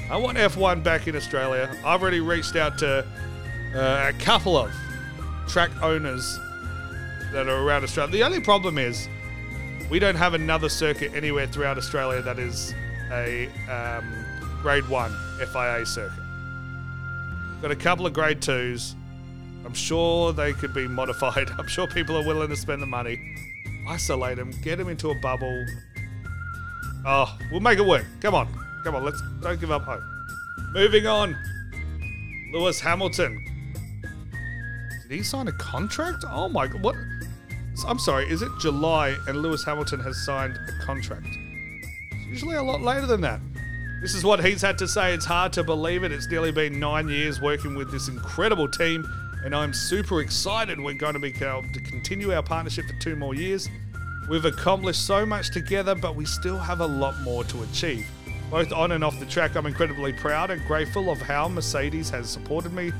I 0.10 0.18
want 0.18 0.38
F1 0.38 0.84
back 0.84 1.08
in 1.08 1.16
Australia. 1.16 1.70
I've 1.86 2.02
already 2.02 2.20
reached 2.20 2.56
out 2.56 2.78
to 2.80 3.06
uh, 3.74 4.12
a 4.14 4.14
couple 4.20 4.58
of 4.58 4.72
track 5.48 5.72
owners 5.82 6.38
that 7.32 7.48
are 7.48 7.64
around 7.64 7.84
Australia. 7.84 8.12
The 8.12 8.24
only 8.24 8.42
problem 8.42 8.78
is 8.78 9.08
we 9.90 10.00
don't 10.00 10.16
have 10.16 10.34
another 10.34 10.70
circuit 10.70 11.14
anywhere 11.14 11.48
throughout 11.48 11.78
Australia 11.78 12.22
that 12.22 12.40
is 12.40 12.74
a 13.12 13.48
um, 13.70 14.06
grade 14.62 14.88
one 14.90 15.12
FIA 15.38 15.86
circuit. 15.86 16.24
Got 17.62 17.72
a 17.72 17.76
couple 17.76 18.06
of 18.06 18.14
grade 18.14 18.42
twos. 18.42 18.96
I'm 19.66 19.74
sure 19.74 20.34
they 20.34 20.54
could 20.54 20.74
be 20.74 20.88
modified. 20.88 21.50
I'm 21.58 21.68
sure 21.68 21.88
people 21.88 22.18
are 22.18 22.26
willing 22.26 22.50
to 22.50 22.56
spend 22.56 22.82
the 22.82 22.88
money. 22.88 23.20
Isolate 23.88 24.38
them, 24.38 24.52
get 24.62 24.78
them 24.78 24.90
into 24.90 25.10
a 25.10 25.16
bubble. 25.16 25.66
Oh, 27.06 27.38
we'll 27.52 27.62
make 27.62 27.80
it 27.80 27.86
work. 27.86 28.06
Come 28.22 28.36
on. 28.36 28.48
Come 28.84 28.96
on, 28.96 29.04
let's 29.04 29.22
don't 29.42 29.60
give 29.60 29.72
up 29.72 29.84
hope. 29.84 30.02
Moving 30.74 31.08
on. 31.08 31.38
Lewis 32.52 32.80
Hamilton. 32.80 33.46
Did 35.08 35.18
he 35.18 35.24
sign 35.24 35.48
a 35.48 35.52
contract? 35.54 36.24
Oh 36.30 36.50
my 36.50 36.68
god, 36.68 36.84
what? 36.84 36.96
I'm 37.88 38.00
sorry, 38.00 38.30
is 38.30 38.42
it 38.42 38.50
July 38.60 39.18
and 39.28 39.42
Lewis 39.42 39.64
Hamilton 39.64 40.00
has 40.02 40.24
signed 40.26 40.58
a 40.68 40.86
contract? 40.86 41.26
It's 41.26 42.28
usually 42.28 42.56
a 42.56 42.64
lot 42.64 42.82
later 42.82 43.08
than 43.08 43.22
that. 43.22 43.40
This 44.02 44.16
is 44.16 44.24
what 44.24 44.44
he's 44.44 44.62
had 44.62 44.78
to 44.80 44.88
say. 44.88 45.14
It's 45.14 45.26
hard 45.26 45.54
to 45.54 45.64
believe 45.64 46.04
it. 46.04 46.12
It's 46.12 46.28
nearly 46.28 46.52
been 46.52 46.80
nine 46.80 47.08
years 47.08 47.40
working 47.40 47.76
with 47.76 47.92
this 47.92 48.08
incredible 48.08 48.68
team 48.68 49.06
and 49.44 49.56
I'm 49.56 49.74
super 49.74 50.22
excited 50.22 50.80
we're 50.80 50.94
going 50.94 51.14
to 51.14 51.20
be 51.20 51.34
able 51.44 51.64
to 51.74 51.80
continue 51.80 52.34
our 52.34 52.44
partnership 52.44 52.86
for 52.86 52.94
two 53.00 53.16
more 53.16 53.34
years. 53.34 53.70
We've 54.30 54.46
accomplished 54.46 55.06
so 55.06 55.26
much 55.26 55.50
together, 55.52 55.96
but 55.96 56.16
we 56.16 56.26
still 56.26 56.58
have 56.58 56.80
a 56.80 56.86
lot 56.86 57.20
more 57.22 57.44
to 57.46 57.64
achieve. 57.64 58.06
Both 58.52 58.72
on 58.72 58.92
and 58.92 59.04
off 59.04 59.20
the 59.20 59.26
track, 59.26 59.56
I'm 59.56 59.66
incredibly 59.66 60.14
proud 60.14 60.52
and 60.52 60.66
grateful 60.68 61.10
of 61.10 61.20
how 61.20 61.48
Mercedes 61.48 62.10
has 62.12 62.30
supported 62.30 62.74
me 62.74 62.92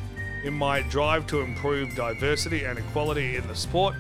in 0.44 0.54
my 0.54 0.82
drive 0.84 1.28
to 1.28 1.42
improve 1.42 1.96
diversity 1.96 2.64
and 2.64 2.80
equality 2.80 3.36
in 3.36 3.48
the 3.48 3.56
sport. 3.56 3.96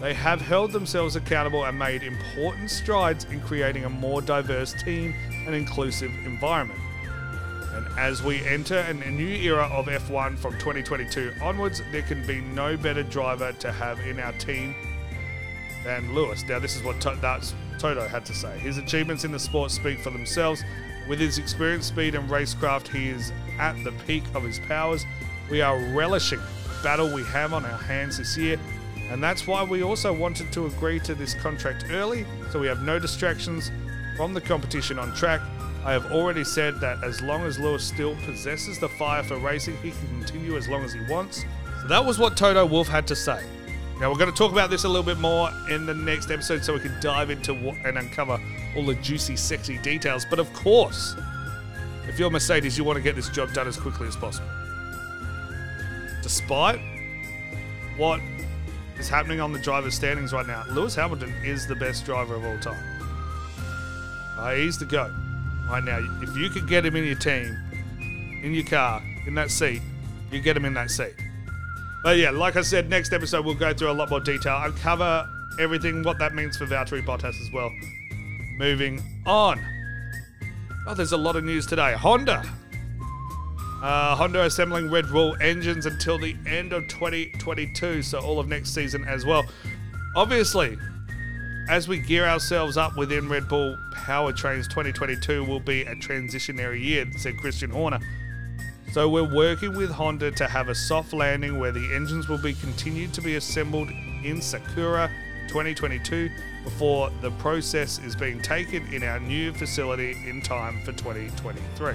They 0.00 0.14
have 0.14 0.40
held 0.40 0.72
themselves 0.72 1.16
accountable 1.16 1.64
and 1.64 1.78
made 1.78 2.02
important 2.02 2.70
strides 2.70 3.24
in 3.24 3.40
creating 3.40 3.84
a 3.84 3.90
more 3.90 4.20
diverse 4.20 4.74
team 4.82 5.14
and 5.46 5.54
inclusive 5.54 6.12
environment. 6.24 6.78
As 7.96 8.24
we 8.24 8.44
enter 8.44 8.78
a 8.78 8.92
new 8.92 9.28
era 9.28 9.68
of 9.72 9.86
F1 9.86 10.36
from 10.36 10.52
2022 10.54 11.32
onwards, 11.40 11.80
there 11.92 12.02
can 12.02 12.26
be 12.26 12.40
no 12.40 12.76
better 12.76 13.04
driver 13.04 13.52
to 13.52 13.70
have 13.70 14.00
in 14.00 14.18
our 14.18 14.32
team 14.32 14.74
than 15.84 16.12
Lewis. 16.12 16.42
Now, 16.48 16.58
this 16.58 16.74
is 16.74 16.82
what 16.82 17.00
to- 17.02 17.16
that's 17.20 17.54
Toto 17.78 18.08
had 18.08 18.24
to 18.26 18.34
say. 18.34 18.58
His 18.58 18.78
achievements 18.78 19.24
in 19.24 19.30
the 19.30 19.38
sport 19.38 19.70
speak 19.70 20.00
for 20.00 20.10
themselves. 20.10 20.64
With 21.08 21.20
his 21.20 21.38
experience, 21.38 21.86
speed, 21.86 22.14
and 22.16 22.28
racecraft, 22.28 22.88
he 22.88 23.10
is 23.10 23.32
at 23.60 23.82
the 23.84 23.92
peak 24.06 24.24
of 24.34 24.42
his 24.42 24.58
powers. 24.58 25.06
We 25.50 25.60
are 25.60 25.78
relishing 25.78 26.40
the 26.40 26.82
battle 26.82 27.14
we 27.14 27.22
have 27.24 27.52
on 27.52 27.64
our 27.64 27.78
hands 27.78 28.18
this 28.18 28.36
year, 28.36 28.58
and 29.10 29.22
that's 29.22 29.46
why 29.46 29.62
we 29.62 29.82
also 29.82 30.12
wanted 30.12 30.50
to 30.52 30.66
agree 30.66 30.98
to 31.00 31.14
this 31.14 31.34
contract 31.34 31.84
early 31.90 32.26
so 32.50 32.58
we 32.58 32.66
have 32.66 32.82
no 32.82 32.98
distractions 32.98 33.70
from 34.16 34.34
the 34.34 34.40
competition 34.40 34.98
on 34.98 35.14
track 35.14 35.40
I 35.84 35.92
have 35.92 36.12
already 36.12 36.44
said 36.44 36.80
that 36.80 37.04
as 37.04 37.20
long 37.20 37.42
as 37.42 37.58
Lewis 37.58 37.84
still 37.84 38.16
possesses 38.24 38.78
the 38.78 38.88
fire 38.88 39.22
for 39.22 39.36
racing, 39.36 39.76
he 39.82 39.90
can 39.90 40.08
continue 40.20 40.56
as 40.56 40.66
long 40.66 40.82
as 40.82 40.94
he 40.94 41.00
wants. 41.10 41.44
So 41.82 41.88
that 41.88 42.02
was 42.02 42.18
what 42.18 42.38
Toto 42.38 42.64
Wolff 42.64 42.88
had 42.88 43.06
to 43.08 43.14
say. 43.14 43.44
Now 44.00 44.10
we're 44.10 44.16
going 44.16 44.30
to 44.30 44.36
talk 44.36 44.50
about 44.50 44.70
this 44.70 44.84
a 44.84 44.88
little 44.88 45.02
bit 45.02 45.18
more 45.18 45.50
in 45.68 45.84
the 45.84 45.92
next 45.92 46.30
episode 46.30 46.64
so 46.64 46.72
we 46.72 46.80
can 46.80 46.98
dive 47.02 47.28
into 47.28 47.52
what 47.52 47.76
and 47.84 47.98
uncover 47.98 48.40
all 48.74 48.86
the 48.86 48.94
juicy, 48.94 49.36
sexy 49.36 49.76
details. 49.76 50.24
But 50.30 50.38
of 50.38 50.50
course, 50.54 51.16
if 52.08 52.18
you're 52.18 52.30
Mercedes, 52.30 52.78
you 52.78 52.84
want 52.84 52.96
to 52.96 53.02
get 53.02 53.14
this 53.14 53.28
job 53.28 53.52
done 53.52 53.68
as 53.68 53.76
quickly 53.76 54.08
as 54.08 54.16
possible. 54.16 54.48
Despite 56.22 56.80
what 57.98 58.20
is 58.98 59.10
happening 59.10 59.38
on 59.38 59.52
the 59.52 59.58
driver's 59.58 59.94
standings 59.94 60.32
right 60.32 60.46
now, 60.46 60.64
Lewis 60.70 60.94
Hamilton 60.94 61.34
is 61.44 61.66
the 61.66 61.76
best 61.76 62.06
driver 62.06 62.36
of 62.36 62.44
all 62.46 62.58
time. 62.58 62.82
Uh, 64.38 64.54
he's 64.54 64.78
the 64.78 64.86
GOAT 64.86 65.12
right 65.68 65.82
now. 65.82 65.98
If 66.22 66.36
you 66.36 66.50
could 66.50 66.68
get 66.68 66.84
him 66.84 66.96
in 66.96 67.04
your 67.04 67.16
team, 67.16 67.56
in 68.42 68.54
your 68.54 68.64
car, 68.64 69.02
in 69.26 69.34
that 69.34 69.50
seat, 69.50 69.82
you 70.30 70.40
get 70.40 70.56
him 70.56 70.64
in 70.64 70.74
that 70.74 70.90
seat. 70.90 71.14
But 72.02 72.18
yeah, 72.18 72.30
like 72.30 72.56
I 72.56 72.62
said, 72.62 72.90
next 72.90 73.12
episode 73.12 73.46
we'll 73.46 73.54
go 73.54 73.72
through 73.72 73.90
a 73.90 73.92
lot 73.92 74.10
more 74.10 74.20
detail 74.20 74.60
and 74.62 74.76
cover 74.76 75.28
everything, 75.58 76.02
what 76.02 76.18
that 76.18 76.34
means 76.34 76.56
for 76.56 76.66
Valtteri 76.66 77.04
Bottas 77.04 77.40
as 77.40 77.50
well. 77.52 77.72
Moving 78.58 79.00
on. 79.26 79.60
Oh, 80.86 80.94
there's 80.94 81.12
a 81.12 81.16
lot 81.16 81.36
of 81.36 81.44
news 81.44 81.66
today. 81.66 81.94
Honda. 81.94 82.44
Uh, 83.82 84.16
Honda 84.16 84.44
assembling 84.44 84.90
Red 84.90 85.10
Bull 85.10 85.36
engines 85.40 85.86
until 85.86 86.18
the 86.18 86.36
end 86.46 86.72
of 86.72 86.88
2022, 86.88 88.02
so 88.02 88.18
all 88.18 88.38
of 88.38 88.48
next 88.48 88.74
season 88.74 89.04
as 89.04 89.24
well. 89.24 89.44
Obviously, 90.16 90.78
as 91.68 91.88
we 91.88 91.98
gear 91.98 92.26
ourselves 92.26 92.76
up 92.76 92.96
within 92.96 93.28
Red 93.28 93.48
Bull 93.48 93.76
powertrains, 93.94 94.64
2022 94.64 95.44
will 95.44 95.60
be 95.60 95.82
a 95.82 95.94
transitionary 95.94 96.82
year, 96.82 97.06
said 97.16 97.38
Christian 97.38 97.70
Horner. 97.70 98.00
So 98.92 99.08
we're 99.08 99.24
working 99.34 99.76
with 99.76 99.90
Honda 99.90 100.30
to 100.32 100.46
have 100.46 100.68
a 100.68 100.74
soft 100.74 101.12
landing 101.12 101.58
where 101.58 101.72
the 101.72 101.94
engines 101.94 102.28
will 102.28 102.38
be 102.38 102.52
continued 102.54 103.12
to 103.14 103.22
be 103.22 103.36
assembled 103.36 103.88
in 103.90 104.40
Sakura 104.40 105.10
2022 105.48 106.30
before 106.64 107.10
the 107.20 107.30
process 107.32 107.98
is 107.98 108.14
being 108.14 108.40
taken 108.40 108.86
in 108.92 109.02
our 109.02 109.18
new 109.18 109.52
facility 109.52 110.16
in 110.28 110.42
time 110.42 110.80
for 110.84 110.92
2023. 110.92 111.94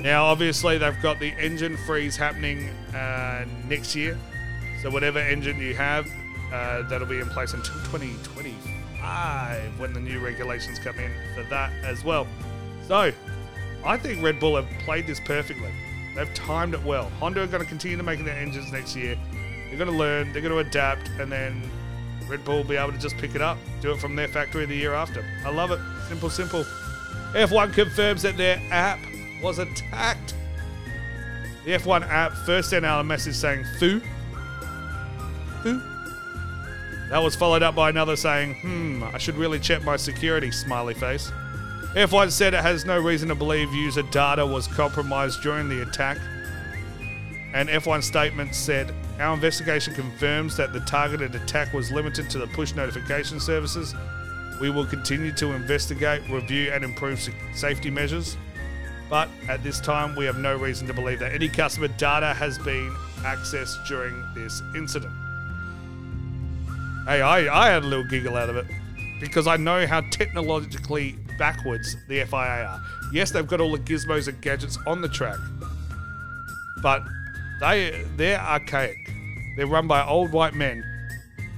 Now, 0.00 0.24
obviously, 0.24 0.76
they've 0.76 1.00
got 1.00 1.18
the 1.18 1.32
engine 1.38 1.76
freeze 1.86 2.16
happening 2.16 2.68
uh, 2.94 3.46
next 3.68 3.94
year. 3.94 4.18
So, 4.82 4.90
whatever 4.90 5.18
engine 5.18 5.58
you 5.58 5.74
have, 5.74 6.06
uh, 6.54 6.82
that'll 6.82 7.06
be 7.06 7.18
in 7.18 7.28
place 7.30 7.52
until 7.52 7.74
2025 7.90 9.80
when 9.80 9.92
the 9.92 9.98
new 9.98 10.20
regulations 10.20 10.78
come 10.78 10.96
in 10.98 11.10
for 11.34 11.42
that 11.50 11.72
as 11.84 12.04
well. 12.04 12.28
So, 12.86 13.12
I 13.84 13.96
think 13.96 14.22
Red 14.22 14.38
Bull 14.38 14.54
have 14.54 14.68
played 14.84 15.08
this 15.08 15.18
perfectly. 15.18 15.72
They've 16.14 16.32
timed 16.32 16.74
it 16.74 16.82
well. 16.84 17.10
Honda 17.18 17.42
are 17.42 17.48
going 17.48 17.62
to 17.62 17.68
continue 17.68 17.96
to 17.96 18.04
make 18.04 18.24
their 18.24 18.36
engines 18.36 18.70
next 18.70 18.94
year. 18.94 19.18
They're 19.68 19.78
going 19.78 19.90
to 19.90 19.96
learn, 19.96 20.32
they're 20.32 20.42
going 20.42 20.52
to 20.54 20.58
adapt, 20.58 21.08
and 21.18 21.32
then 21.32 21.68
Red 22.28 22.44
Bull 22.44 22.58
will 22.58 22.64
be 22.64 22.76
able 22.76 22.92
to 22.92 22.98
just 22.98 23.16
pick 23.16 23.34
it 23.34 23.42
up, 23.42 23.58
do 23.80 23.90
it 23.90 23.98
from 23.98 24.14
their 24.14 24.28
factory 24.28 24.64
the 24.64 24.76
year 24.76 24.94
after. 24.94 25.24
I 25.44 25.50
love 25.50 25.72
it. 25.72 25.80
Simple, 26.08 26.30
simple. 26.30 26.64
F1 27.32 27.72
confirms 27.72 28.22
that 28.22 28.36
their 28.36 28.62
app 28.70 29.00
was 29.42 29.58
attacked. 29.58 30.34
The 31.64 31.72
F1 31.72 32.06
app 32.08 32.32
first 32.46 32.70
sent 32.70 32.84
out 32.84 33.00
a 33.00 33.04
message 33.04 33.34
saying 33.34 33.64
"foo, 33.80 34.00
foo." 35.64 35.93
That 37.14 37.22
was 37.22 37.36
followed 37.36 37.62
up 37.62 37.76
by 37.76 37.90
another 37.90 38.16
saying, 38.16 38.56
"Hmm, 38.56 39.04
I 39.14 39.18
should 39.18 39.36
really 39.36 39.60
check 39.60 39.84
my 39.84 39.94
security." 39.94 40.50
Smiley 40.50 40.94
face. 40.94 41.30
F1 41.94 42.32
said 42.32 42.54
it 42.54 42.60
has 42.64 42.84
no 42.84 42.98
reason 42.98 43.28
to 43.28 43.36
believe 43.36 43.72
user 43.72 44.02
data 44.02 44.44
was 44.44 44.66
compromised 44.66 45.40
during 45.40 45.68
the 45.68 45.80
attack. 45.82 46.18
An 47.54 47.68
F1 47.68 48.02
statement 48.02 48.52
said, 48.52 48.92
Our 49.20 49.32
investigation 49.32 49.94
confirms 49.94 50.56
that 50.56 50.72
the 50.72 50.80
targeted 50.80 51.36
attack 51.36 51.72
was 51.72 51.92
limited 51.92 52.28
to 52.30 52.38
the 52.38 52.48
push 52.48 52.74
notification 52.74 53.38
services. 53.38 53.94
We 54.60 54.70
will 54.70 54.84
continue 54.84 55.30
to 55.34 55.52
investigate, 55.52 56.28
review, 56.28 56.72
and 56.72 56.82
improve 56.82 57.20
safety 57.54 57.90
measures. 57.90 58.36
But 59.08 59.28
at 59.48 59.62
this 59.62 59.78
time, 59.78 60.16
we 60.16 60.24
have 60.24 60.38
no 60.38 60.56
reason 60.56 60.88
to 60.88 60.92
believe 60.92 61.20
that 61.20 61.32
any 61.32 61.48
customer 61.48 61.86
data 61.86 62.34
has 62.34 62.58
been 62.58 62.90
accessed 63.22 63.86
during 63.86 64.20
this 64.34 64.62
incident. 64.74 65.14
Hey, 67.06 67.20
I, 67.20 67.66
I 67.66 67.68
had 67.68 67.82
a 67.82 67.86
little 67.86 68.04
giggle 68.04 68.34
out 68.34 68.48
of 68.48 68.56
it 68.56 68.64
because 69.20 69.46
I 69.46 69.58
know 69.58 69.86
how 69.86 70.00
technologically 70.10 71.16
backwards 71.38 71.96
the 72.08 72.24
FIA 72.24 72.66
are. 72.66 72.82
Yes, 73.12 73.30
they've 73.30 73.46
got 73.46 73.60
all 73.60 73.72
the 73.72 73.78
gizmos 73.78 74.26
and 74.26 74.40
gadgets 74.40 74.78
on 74.86 75.02
the 75.02 75.08
track, 75.08 75.38
but 76.82 77.02
they 77.60 78.04
they're 78.16 78.40
archaic. 78.40 78.96
They're 79.56 79.66
run 79.66 79.86
by 79.86 80.02
old 80.02 80.32
white 80.32 80.54
men, 80.54 80.82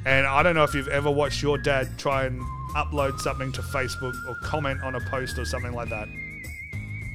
and 0.05 0.27
I 0.27 0.43
don't 0.43 0.57
know 0.57 0.65
if 0.65 0.75
you've 0.75 0.89
ever 0.89 1.11
watched 1.11 1.43
your 1.43 1.59
dad 1.59 1.97
try 1.97 2.25
and 2.25 2.41
upload 2.75 3.21
something 3.21 3.53
to 3.53 3.63
Facebook 3.63 4.15
or 4.29 4.35
comment 4.43 4.83
on 4.83 4.97
a 4.97 5.01
post 5.01 5.39
or 5.39 5.45
something 5.45 5.73
like 5.73 5.89
that. 5.91 6.09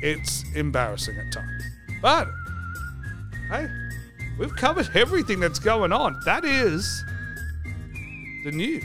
It's 0.01 0.45
embarrassing 0.55 1.17
at 1.17 1.33
times, 1.33 1.63
but 2.01 2.29
hey, 3.49 3.67
we've 4.39 4.55
covered 4.55 4.89
everything 4.95 5.41
that's 5.41 5.59
going 5.59 5.91
on. 5.91 6.19
That 6.23 6.45
is 6.45 7.03
the 8.43 8.51
news. 8.51 8.83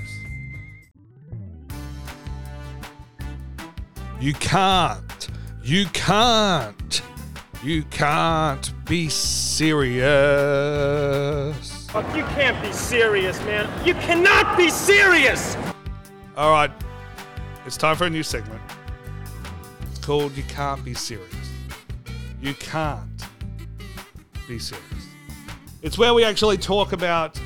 You 4.21 4.33
can't. 4.35 5.29
You 5.63 5.87
can't. 5.87 7.03
You 7.63 7.83
can't 7.85 8.73
be 8.85 9.09
serious. 9.09 10.07
Fuck, 11.91 12.15
you 12.17 12.23
can't 12.25 12.63
be 12.63 12.71
serious, 12.73 13.39
man. 13.41 13.69
You 13.87 13.95
cannot 13.95 14.57
be 14.57 14.69
serious! 14.71 15.57
All 16.37 16.51
right. 16.51 16.71
It's 17.65 17.77
time 17.77 17.97
for 17.97 18.05
a 18.05 18.11
new 18.11 18.23
segment. 18.23 18.61
It's 19.91 19.99
called 19.99 20.37
You 20.37 20.45
Can't 20.45 20.85
Be 20.85 20.95
Serious. 20.95 21.35
You 22.41 22.55
can't 22.55 23.27
be 24.47 24.59
serious. 24.59 24.85
It's 25.83 25.99
where 25.99 26.15
we 26.15 26.25
actually 26.25 26.59
talk 26.59 26.93
about 26.93 27.41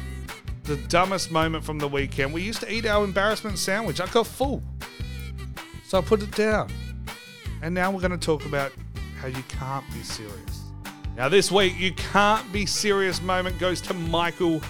the 0.71 0.77
dumbest 0.87 1.33
moment 1.33 1.65
from 1.65 1.81
the 1.81 1.89
weekend. 1.89 2.33
We 2.33 2.43
used 2.43 2.61
to 2.61 2.73
eat 2.73 2.87
our 2.87 3.03
embarrassment 3.05 3.59
sandwich. 3.59 4.01
I 4.01 4.07
got 4.07 4.25
full. 4.25 4.63
So 5.85 5.99
I 5.99 6.01
put 6.01 6.23
it 6.23 6.31
down. 6.37 6.71
And 7.61 7.75
now 7.75 7.91
we're 7.91 7.99
going 7.99 8.13
to 8.13 8.17
talk 8.17 8.47
about 8.47 8.71
how 9.19 9.27
you 9.27 9.43
can't 9.49 9.85
be 9.93 10.01
serious. 10.05 10.63
Now, 11.17 11.29
this 11.29 11.51
week, 11.51 11.77
you 11.77 11.93
can't 11.95 12.51
be 12.53 12.67
serious 12.67 13.21
moment 13.21 13.59
goes 13.59 13.81
to 13.81 13.95
Michael 13.95 14.61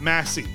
Masi, 0.00 0.46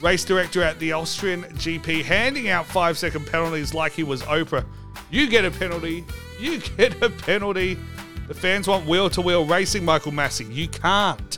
race 0.00 0.24
director 0.24 0.62
at 0.62 0.78
the 0.78 0.92
Austrian 0.92 1.42
GP, 1.42 2.02
handing 2.02 2.48
out 2.48 2.64
five 2.64 2.96
second 2.96 3.26
penalties 3.26 3.74
like 3.74 3.92
he 3.92 4.04
was 4.04 4.22
Oprah. 4.22 4.64
You 5.10 5.28
get 5.28 5.44
a 5.44 5.50
penalty. 5.50 6.02
You 6.40 6.58
get 6.78 7.02
a 7.02 7.10
penalty. 7.10 7.78
The 8.26 8.34
fans 8.34 8.66
want 8.66 8.86
wheel 8.86 9.10
to 9.10 9.20
wheel 9.20 9.44
racing, 9.44 9.84
Michael 9.84 10.12
Masi. 10.12 10.50
You 10.52 10.68
can't. 10.68 11.36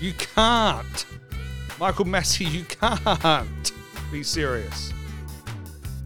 You 0.00 0.14
can't. 0.14 1.04
Michael 1.82 2.04
Masi, 2.04 2.48
you 2.48 2.62
can't 2.62 3.72
be 4.12 4.22
serious. 4.22 4.92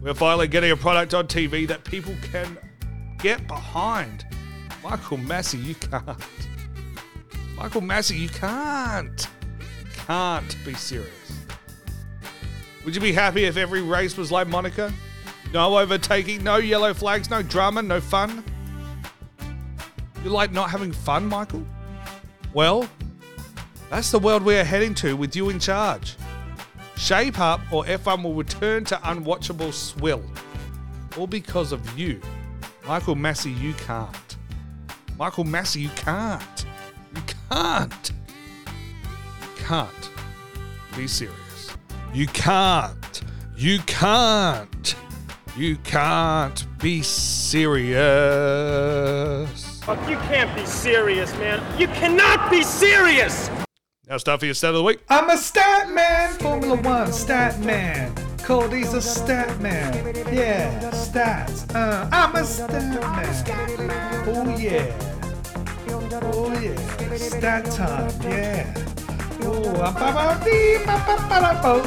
We're 0.01 0.15
finally 0.15 0.47
getting 0.47 0.71
a 0.71 0.75
product 0.75 1.13
on 1.13 1.27
TV 1.27 1.67
that 1.67 1.83
people 1.83 2.15
can 2.31 2.57
get 3.19 3.47
behind. 3.47 4.25
Michael 4.83 5.19
Masi, 5.19 5.63
you 5.63 5.75
can't. 5.75 6.19
Michael 7.55 7.81
Masi, 7.81 8.17
you 8.17 8.27
can't. 8.27 9.27
Can't 9.93 10.57
be 10.65 10.73
serious. 10.73 11.45
Would 12.83 12.95
you 12.95 13.01
be 13.01 13.11
happy 13.11 13.43
if 13.43 13.55
every 13.55 13.83
race 13.83 14.17
was 14.17 14.31
like 14.31 14.47
Monaco? 14.47 14.91
No 15.53 15.77
overtaking, 15.77 16.43
no 16.43 16.55
yellow 16.57 16.95
flags, 16.95 17.29
no 17.29 17.43
drama, 17.43 17.83
no 17.83 18.01
fun? 18.01 18.43
You 20.23 20.31
like 20.31 20.51
not 20.51 20.71
having 20.71 20.91
fun, 20.91 21.27
Michael? 21.27 21.63
Well, 22.51 22.89
that's 23.89 24.11
the 24.11 24.19
world 24.19 24.43
we 24.43 24.57
are 24.57 24.63
heading 24.63 24.93
to 24.95 25.15
with 25.15 25.35
you 25.35 25.49
in 25.49 25.59
charge. 25.59 26.15
Shape 26.97 27.39
Up 27.39 27.61
or 27.71 27.85
F1 27.85 28.23
will 28.23 28.33
return 28.33 28.83
to 28.85 28.95
unwatchable 28.97 29.71
swill. 29.71 30.23
All 31.17 31.27
because 31.27 31.71
of 31.71 31.97
you. 31.97 32.19
Michael 32.87 33.15
Masi, 33.15 33.57
you 33.59 33.73
can't. 33.73 34.37
Michael 35.17 35.45
Masi, 35.45 35.81
you 35.81 35.89
can't. 35.89 36.65
You 37.15 37.21
can't. 37.49 38.11
You 39.41 39.47
can't 39.57 40.09
be 40.95 41.07
serious. 41.07 41.77
You 42.13 42.27
can't. 42.27 43.21
You 43.55 43.79
can't. 43.79 44.95
You 45.55 45.75
can't 45.77 46.65
be 46.79 47.01
serious. 47.01 47.97
Fuck, 49.81 50.09
you 50.09 50.17
can't 50.17 50.55
be 50.55 50.65
serious, 50.65 51.31
man. 51.39 51.79
You 51.79 51.87
cannot 51.87 52.51
be 52.51 52.61
serious! 52.61 53.49
Now 54.07 54.15
it's 54.15 54.23
for 54.23 54.45
your 54.45 54.53
stat 54.53 54.69
of 54.69 54.75
the 54.77 54.83
week. 54.83 55.01
I'm 55.09 55.29
a 55.29 55.35
stat 55.35 55.91
man, 55.91 56.39
Formula 56.39 56.77
One 56.77 57.11
stat 57.11 57.59
man. 57.59 58.15
Cody's 58.37 58.93
a 58.93 59.01
stat 59.01 59.59
man. 59.59 59.93
Yeah, 60.33 60.79
stats. 60.91 61.75
Uh, 61.75 62.07
I'm 62.13 62.33
a 62.33 62.45
stat 62.45 62.71
man. 62.71 64.25
Oh 64.25 64.57
yeah. 64.57 64.85
Oh 66.23 66.57
yeah. 66.57 67.17
Stat 67.17 67.65
time. 67.65 68.09
Yeah. 68.21 68.73
Oh, 69.41 69.75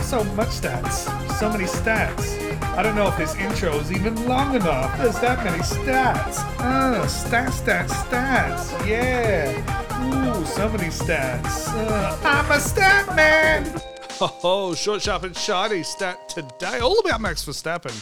so 0.03 0.23
much 0.35 0.49
stats. 0.49 1.09
So 1.39 1.49
many 1.49 1.65
stats. 1.65 2.37
I 2.77 2.83
don't 2.83 2.97
know 2.97 3.09
if 3.09 3.17
this 3.17 3.35
intro 3.37 3.75
is 3.77 3.91
even 3.91 4.29
long 4.29 4.55
enough. 4.55 4.95
There's 4.99 5.19
that 5.21 5.43
many 5.43 5.63
stats. 5.63 6.37
Uh, 6.59 7.03
stats, 7.07 7.63
stats, 7.63 7.89
stats. 7.89 8.87
Yeah. 8.87 9.90
Ooh, 10.01 10.45
so 10.45 10.69
many 10.69 10.89
stats. 10.89 11.69
Uh, 11.69 12.19
I'm 12.25 12.51
a 12.51 12.61
stat 12.61 13.15
man. 13.15 13.81
Oh, 14.21 14.75
short, 14.75 15.01
sharp, 15.01 15.23
and 15.23 15.37
shiny 15.37 15.83
stat 15.83 16.29
today. 16.29 16.81
All 16.81 16.99
about 16.99 17.21
Max 17.21 17.45
Verstappen. 17.45 17.95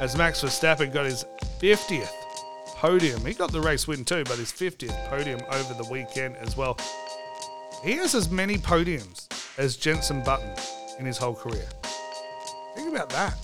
As 0.00 0.16
Max 0.16 0.42
Verstappen 0.42 0.92
got 0.92 1.04
his 1.04 1.26
50th 1.60 2.10
podium. 2.82 3.24
He 3.24 3.32
got 3.32 3.52
the 3.52 3.60
race 3.60 3.86
win 3.86 4.04
too, 4.04 4.24
but 4.24 4.38
his 4.38 4.50
50th 4.50 5.08
podium 5.08 5.40
over 5.50 5.74
the 5.74 5.88
weekend 5.88 6.36
as 6.38 6.56
well. 6.56 6.76
He 7.84 7.92
has 7.92 8.14
as 8.14 8.28
many 8.28 8.58
podiums 8.58 9.28
as 9.56 9.76
Jenson 9.76 10.22
Button 10.24 10.52
in 10.98 11.06
his 11.06 11.16
whole 11.16 11.34
career. 11.34 11.68
Think 12.74 12.90
about 12.90 13.10
that. 13.10 13.36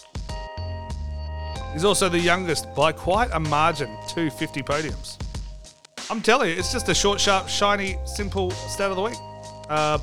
He's 1.72 1.85
also 1.85 2.09
the 2.09 2.18
youngest 2.18 2.74
by 2.74 2.90
quite 2.90 3.31
a 3.33 3.38
margin 3.38 3.96
to 4.09 4.29
50 4.31 4.62
podiums. 4.62 5.18
I'm 6.11 6.23
telling 6.23 6.51
you, 6.51 6.57
it's 6.57 6.73
just 6.73 6.88
a 6.88 6.94
short, 6.94 7.21
sharp, 7.21 7.49
shiny, 7.49 7.99
simple 8.07 8.51
stat 8.51 8.90
of 8.90 8.97
the 8.97 9.03
week. 9.03 9.18
Uh. 9.68 9.99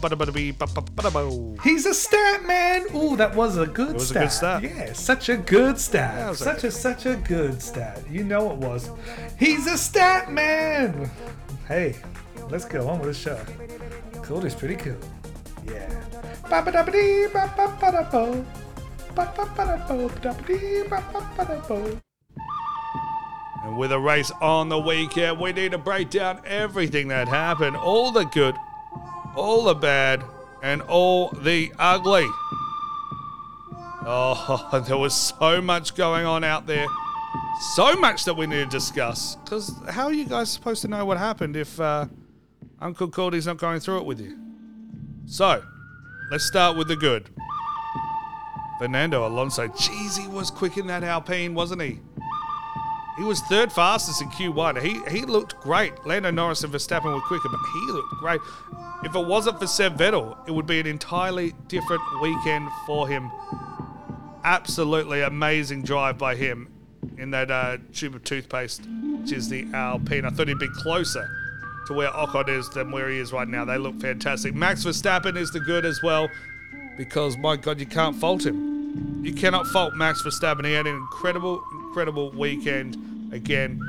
He's 1.64 1.86
a 1.88 1.94
stat 1.96 2.46
man. 2.46 2.86
Ooh, 2.96 3.16
that 3.16 3.34
was 3.36 3.58
a 3.58 3.66
good 3.66 3.90
It 3.90 3.94
was 3.96 4.12
a 4.12 4.30
stat. 4.30 4.62
good 4.62 4.72
stat. 4.72 4.88
Yeah, 4.88 4.94
such 4.94 5.30
a 5.30 5.38
good 5.38 5.80
stat. 5.80 6.14
Yeah, 6.16 6.34
such 6.34 6.64
a 6.64 6.70
such 6.72 7.08
a 7.08 7.16
good 7.16 7.60
stat. 7.60 8.04
You 8.10 8.24
know 8.24 8.52
it 8.52 8.58
was. 8.58 8.92
He's 9.40 9.66
a 9.66 9.78
stat 9.78 10.32
man. 10.32 11.10
Hey, 11.68 11.96
let's 12.52 12.66
go 12.66 12.88
on 12.88 13.00
with 13.00 13.08
the 13.10 13.14
show. 13.16 13.40
Cool 14.22 14.46
is 14.46 14.54
pretty 14.54 14.76
cool. 14.76 14.98
Yeah. 15.66 15.90
Ba 16.48 16.62
ba 16.62 16.72
da 16.72 16.84
ba 16.84 16.92
dee 16.92 17.26
And 23.66 23.78
with 23.78 23.92
a 23.92 24.00
race 24.00 24.32
on 24.42 24.70
the 24.70 24.78
weekend, 24.78 25.40
we 25.40 25.52
need 25.52 25.72
to 25.72 25.80
break 25.80 26.12
down 26.12 26.40
everything 26.46 27.08
that 27.08 27.28
happened 27.28 27.76
all 27.76 28.12
the 28.12 28.26
good, 28.26 28.56
all 29.36 29.64
the 29.64 29.74
bad, 29.74 30.24
and 30.62 30.84
all 30.84 31.30
the 31.30 31.74
ugly. 31.80 32.28
Oh, 34.08 34.84
there 34.88 34.98
was 34.98 35.16
so 35.16 35.62
much 35.62 35.96
going 35.96 36.28
on 36.28 36.44
out 36.44 36.68
there. 36.68 36.86
So 37.74 37.96
much 37.96 38.26
that 38.26 38.36
we 38.36 38.46
need 38.46 38.66
to 38.66 38.66
discuss. 38.68 39.36
Because 39.38 39.74
how 39.90 40.06
are 40.06 40.14
you 40.14 40.26
guys 40.26 40.52
supposed 40.52 40.84
to 40.84 40.88
know 40.88 41.04
what 41.04 41.18
happened 41.18 41.56
if 41.56 41.80
uh, 41.80 42.06
Uncle 42.80 43.10
Cordy's 43.10 43.48
not 43.48 43.58
going 43.58 43.80
through 43.80 43.98
it 43.98 44.06
with 44.06 44.20
you? 44.20 44.38
So, 45.26 45.64
let's 46.30 46.46
start 46.46 46.78
with 46.78 46.88
the 46.88 46.96
good. 46.96 47.32
Fernando 48.78 49.26
Alonso. 49.26 49.68
Jeez, 49.70 50.20
he 50.20 50.28
was 50.28 50.52
quick 50.52 50.78
in 50.78 50.86
that 50.86 51.04
Alpine, 51.04 51.56
wasn't 51.56 51.82
he? 51.82 52.00
He 53.18 53.24
was 53.24 53.40
third 53.42 53.72
fastest 53.72 54.22
in 54.22 54.30
Q1. 54.30 54.82
He 54.82 55.02
he 55.10 55.26
looked 55.26 55.58
great. 55.62 55.94
Lando 56.06 56.32
Norris 56.32 56.64
and 56.64 56.74
Verstappen 56.74 57.14
were 57.14 57.22
quicker, 57.22 57.48
but 57.50 57.60
he 57.74 57.92
looked 57.92 58.14
great. 58.16 58.42
If 59.04 59.16
it 59.16 59.26
wasn't 59.26 59.60
for 59.60 59.68
Seb 59.68 59.98
Vettel, 59.98 60.38
it 60.48 60.52
would 60.52 60.66
be 60.66 60.80
an 60.80 60.88
entirely 60.88 61.54
different 61.68 62.02
weekend 62.22 62.68
for 62.86 63.08
him. 63.08 63.32
Absolutely 64.44 65.22
amazing 65.22 65.84
drive 65.84 66.18
by 66.18 66.36
him 66.36 66.70
in 67.18 67.32
that 67.32 67.50
uh, 67.50 67.78
tube 67.94 68.16
of 68.16 68.24
toothpaste, 68.24 68.86
which 69.22 69.32
is 69.32 69.48
the 69.48 69.66
Alpine. 69.74 70.26
I 70.26 70.30
thought 70.30 70.48
he'd 70.48 70.60
be 70.60 70.68
closer 70.70 71.28
to 71.88 71.94
where 71.94 72.10
Ocon 72.10 72.50
is 72.50 72.70
than 72.70 72.92
where 72.92 73.10
he 73.10 73.20
is 73.20 73.32
right 73.32 73.48
now. 73.48 73.64
They 73.64 73.78
look 73.78 74.00
fantastic. 74.02 74.54
Max 74.54 74.84
Verstappen 74.84 75.38
is 75.38 75.52
the 75.52 75.60
good 75.62 75.86
as 75.86 76.02
well, 76.04 76.30
because 76.98 77.38
my 77.38 77.56
God, 77.56 77.80
you 77.80 77.86
can't 77.86 78.16
fault 78.16 78.46
him. 78.46 78.75
You 79.22 79.34
cannot 79.34 79.68
fault 79.68 79.96
Max 79.96 80.22
for 80.22 80.30
Verstappen. 80.30 80.66
He 80.66 80.74
had 80.74 80.88
an 80.88 80.96
incredible, 80.96 81.64
incredible 81.72 82.32
weekend 82.32 83.34
again. 83.34 83.80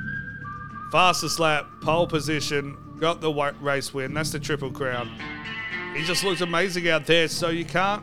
Fastest 0.90 1.38
lap, 1.38 1.66
pole 1.82 2.06
position, 2.06 2.76
got 2.98 3.20
the 3.20 3.32
race 3.60 3.92
win. 3.92 4.14
That's 4.14 4.30
the 4.30 4.38
triple 4.40 4.70
crown. 4.70 5.10
He 5.94 6.04
just 6.04 6.24
looks 6.24 6.40
amazing 6.40 6.88
out 6.88 7.06
there, 7.06 7.28
so 7.28 7.48
you 7.48 7.64
can't. 7.64 8.02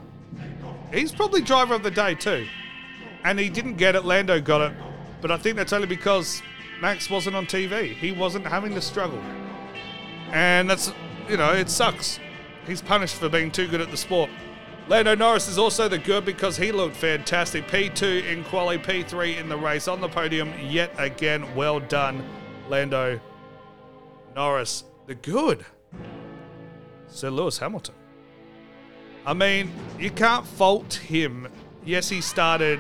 He's 0.94 1.12
probably 1.12 1.42
driver 1.42 1.74
of 1.74 1.84
the 1.84 1.92
day 1.92 2.16
too. 2.16 2.46
And 3.24 3.40
he 3.40 3.50
didn't 3.50 3.76
get 3.76 3.96
it, 3.96 4.06
Lando 4.06 4.40
got 4.40 4.72
it. 4.72 4.78
But 5.22 5.32
I 5.32 5.38
think 5.38 5.56
that's 5.56 5.74
only 5.74 5.88
because 5.88 6.42
Max 6.82 7.10
wasn't 7.10 7.36
on 7.36 7.46
TV. 7.46 7.94
He 7.94 8.12
wasn't 8.12 8.46
having 8.46 8.76
the 8.76 8.82
struggle. 8.82 9.22
And 10.32 10.70
that's, 10.70 10.92
you 11.30 11.38
know, 11.38 11.52
it 11.52 11.70
sucks. 11.70 12.20
He's 12.68 12.82
punished 12.82 13.16
for 13.16 13.30
being 13.30 13.52
too 13.52 13.68
good 13.68 13.82
at 13.82 13.90
the 13.90 13.98
sport. 13.98 14.30
Lando 14.90 15.16
Norris 15.16 15.48
is 15.48 15.58
also 15.58 15.88
the 15.88 15.98
good 15.98 16.26
because 16.26 16.58
he 16.58 16.74
looked 16.74 16.96
fantastic. 16.96 17.68
P2 17.68 18.26
in 18.30 18.44
quali, 18.44 18.78
P3 18.78 19.38
in 19.38 19.48
the 19.48 19.58
race 19.58 19.88
on 19.88 20.02
the 20.02 20.10
podium 20.10 20.54
yet 20.62 20.94
again. 20.98 21.56
Well 21.56 21.80
done, 21.80 22.24
Lando 22.70 23.20
Norris. 24.36 24.84
The 25.08 25.16
good. 25.16 25.66
Sir 27.08 27.30
Lewis 27.30 27.58
Hamilton. 27.58 27.96
I 29.26 29.34
mean, 29.34 29.72
you 29.98 30.12
can't 30.12 30.46
fault 30.46 30.96
him. 30.96 31.48
Yes, 31.86 32.10
he 32.10 32.20
started, 32.20 32.80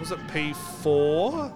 was 0.00 0.10
it 0.10 0.18
P4? 0.28 1.52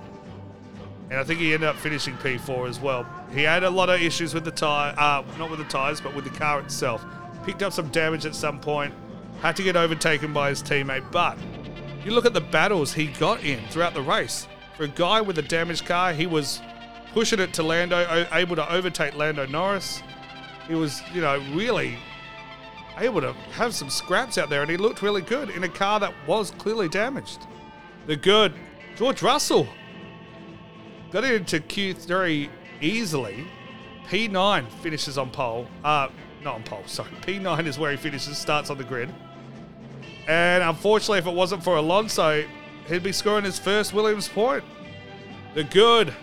And 1.11 1.19
I 1.19 1.25
think 1.25 1.41
he 1.41 1.55
ended 1.55 1.69
up 1.69 1.77
finishing 1.77 2.15
P4 2.19 2.69
as 2.69 2.79
well. 2.79 3.07
He 3.35 3.43
had 3.43 3.65
a 3.65 3.71
lot 3.71 3.89
of 3.89 4.01
issues 4.01 4.35
with 4.35 4.45
the 4.45 4.51
tire, 4.51 4.95
uh, 4.97 5.25
not 5.39 5.51
with 5.51 5.59
the 5.59 5.65
tires, 5.65 6.01
but 6.01 6.15
with 6.15 6.25
the 6.25 6.39
car 6.39 6.61
itself. 6.61 7.05
Picked 7.45 7.63
up 7.63 7.73
some 7.73 7.89
damage 7.89 8.27
at 8.27 8.35
some 8.35 8.61
point, 8.61 8.95
had 9.41 9.57
to 9.57 9.63
get 9.63 9.77
overtaken 9.77 10.33
by 10.33 10.51
his 10.51 10.63
teammate. 10.63 11.11
But 11.13 11.39
you 12.05 12.13
look 12.13 12.27
at 12.27 12.35
the 12.35 12.41
battles 12.41 12.93
he 12.93 13.07
got 13.07 13.45
in 13.45 13.67
throughout 13.69 13.95
the 13.95 14.03
race. 14.03 14.47
For 14.77 14.85
a 14.85 14.89
guy 14.89 15.21
with 15.21 15.39
a 15.39 15.43
damaged 15.43 15.85
car, 15.87 16.13
he 16.13 16.27
was 16.27 16.61
pushing 17.13 17.41
it 17.41 17.53
to 17.55 17.63
Lando, 17.63 18.27
able 18.33 18.57
to 18.57 18.73
overtake 18.73 19.15
Lando 19.17 19.47
Norris. 19.47 20.03
He 20.67 20.75
was, 20.75 21.03
you 21.13 21.21
know, 21.21 21.39
really 21.53 21.99
able 22.99 23.21
to 23.21 23.33
have 23.53 23.75
some 23.75 23.91
scraps 23.91 24.39
out 24.39 24.51
there, 24.51 24.63
and 24.63 24.71
he 24.71 24.77
looked 24.77 25.03
really 25.03 25.23
good 25.23 25.51
in 25.51 25.65
a 25.65 25.69
car 25.69 26.01
that 26.01 26.13
was 26.27 26.51
clearly 26.53 26.89
damaged. 26.89 27.47
The 28.07 28.17
good 28.17 28.53
George 28.97 29.23
Russell 29.23 29.69
got 31.11 31.25
into 31.25 31.61
Q3 31.61 32.49
easily. 32.81 33.47
P9 34.09 34.71
finishes 34.83 35.19
on 35.19 35.31
pole. 35.31 35.69
Uh, 35.85 36.09
not 36.43 36.57
on 36.57 36.63
pole, 36.63 36.83
sorry. 36.87 37.11
P9 37.23 37.67
is 37.67 37.79
where 37.79 37.91
he 37.91 37.97
finishes, 37.97 38.39
starts 38.39 38.71
on 38.71 38.79
the 38.79 38.85
grid. 38.85 39.13
And 40.29 40.63
unfortunately, 40.63 41.19
if 41.19 41.27
it 41.27 41.35
wasn't 41.35 41.65
for 41.65 41.77
Alonso, 41.77 42.45
he'd 42.87 43.03
be 43.03 43.13
scoring 43.13 43.45
his 43.45 43.59
first 43.59 43.95
Williams 43.95 44.29
point. 44.29 44.63
The 45.55 45.65
good 45.65 46.15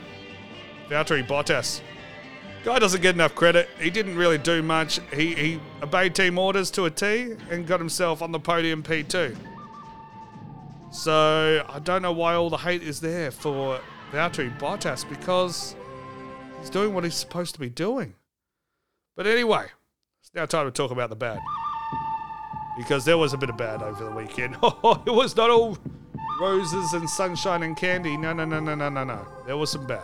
Valtteri 0.89 1.25
Bottas. 1.27 1.81
Guy 2.63 2.79
doesn't 2.79 3.01
get 3.01 3.15
enough 3.15 3.35
credit. 3.35 3.67
He 3.79 3.89
didn't 3.89 4.15
really 4.15 4.37
do 4.37 4.61
much. 4.61 4.99
He, 5.13 5.33
he 5.33 5.59
obeyed 5.81 6.15
team 6.15 6.37
orders 6.37 6.69
to 6.71 6.85
a 6.85 6.91
T 6.91 7.33
and 7.49 7.65
got 7.65 7.79
himself 7.79 8.21
on 8.21 8.31
the 8.31 8.39
podium 8.39 8.83
P2. 8.83 9.35
So 10.91 11.65
I 11.67 11.79
don't 11.79 12.01
know 12.03 12.11
why 12.11 12.35
all 12.35 12.49
the 12.49 12.57
hate 12.57 12.83
is 12.83 13.01
there 13.01 13.31
for 13.31 13.81
Valtteri 14.11 14.55
Bottas 14.59 15.07
because 15.07 15.75
he's 16.59 16.69
doing 16.69 16.93
what 16.93 17.03
he's 17.03 17.15
supposed 17.15 17.55
to 17.55 17.59
be 17.59 17.69
doing. 17.69 18.13
But 19.15 19.25
anyway, 19.25 19.65
it's 20.21 20.33
now 20.33 20.45
time 20.45 20.65
to 20.67 20.71
talk 20.71 20.91
about 20.91 21.09
the 21.09 21.15
bad. 21.15 21.39
Because 22.77 23.05
there 23.05 23.17
was 23.17 23.33
a 23.33 23.37
bit 23.37 23.49
of 23.49 23.57
bad 23.57 23.81
over 23.81 24.03
the 24.03 24.11
weekend. 24.11 24.55
it 24.63 25.13
was 25.13 25.35
not 25.35 25.49
all 25.49 25.77
roses 26.39 26.93
and 26.93 27.09
sunshine 27.09 27.63
and 27.63 27.77
candy. 27.77 28.17
No, 28.17 28.33
no, 28.33 28.45
no, 28.45 28.59
no, 28.59 28.75
no, 28.75 28.89
no, 28.89 29.03
no. 29.03 29.27
There 29.45 29.57
was 29.57 29.71
some 29.71 29.87
bad. 29.87 30.03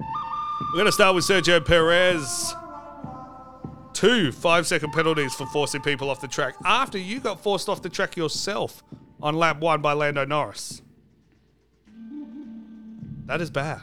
We're 0.00 0.80
going 0.80 0.86
to 0.86 0.92
start 0.92 1.14
with 1.14 1.24
Sergio 1.24 1.64
Perez. 1.64 2.54
Two 3.92 4.30
five 4.30 4.66
second 4.66 4.92
penalties 4.92 5.32
for 5.34 5.46
forcing 5.46 5.80
people 5.80 6.10
off 6.10 6.20
the 6.20 6.28
track 6.28 6.54
after 6.66 6.98
you 6.98 7.18
got 7.18 7.42
forced 7.42 7.66
off 7.66 7.80
the 7.80 7.88
track 7.88 8.14
yourself 8.14 8.82
on 9.22 9.34
lap 9.36 9.58
one 9.58 9.80
by 9.80 9.94
Lando 9.94 10.26
Norris. 10.26 10.82
That 13.24 13.40
is 13.40 13.50
bad. 13.50 13.80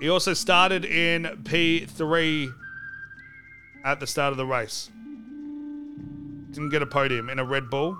He 0.00 0.08
also 0.08 0.34
started 0.34 0.84
in 0.84 1.24
P3 1.42 2.54
at 3.84 4.00
the 4.00 4.06
start 4.06 4.32
of 4.32 4.36
the 4.38 4.46
race. 4.46 4.90
Didn't 6.50 6.70
get 6.70 6.82
a 6.82 6.86
podium 6.86 7.28
in 7.28 7.38
a 7.38 7.44
Red 7.44 7.70
Bull. 7.70 7.98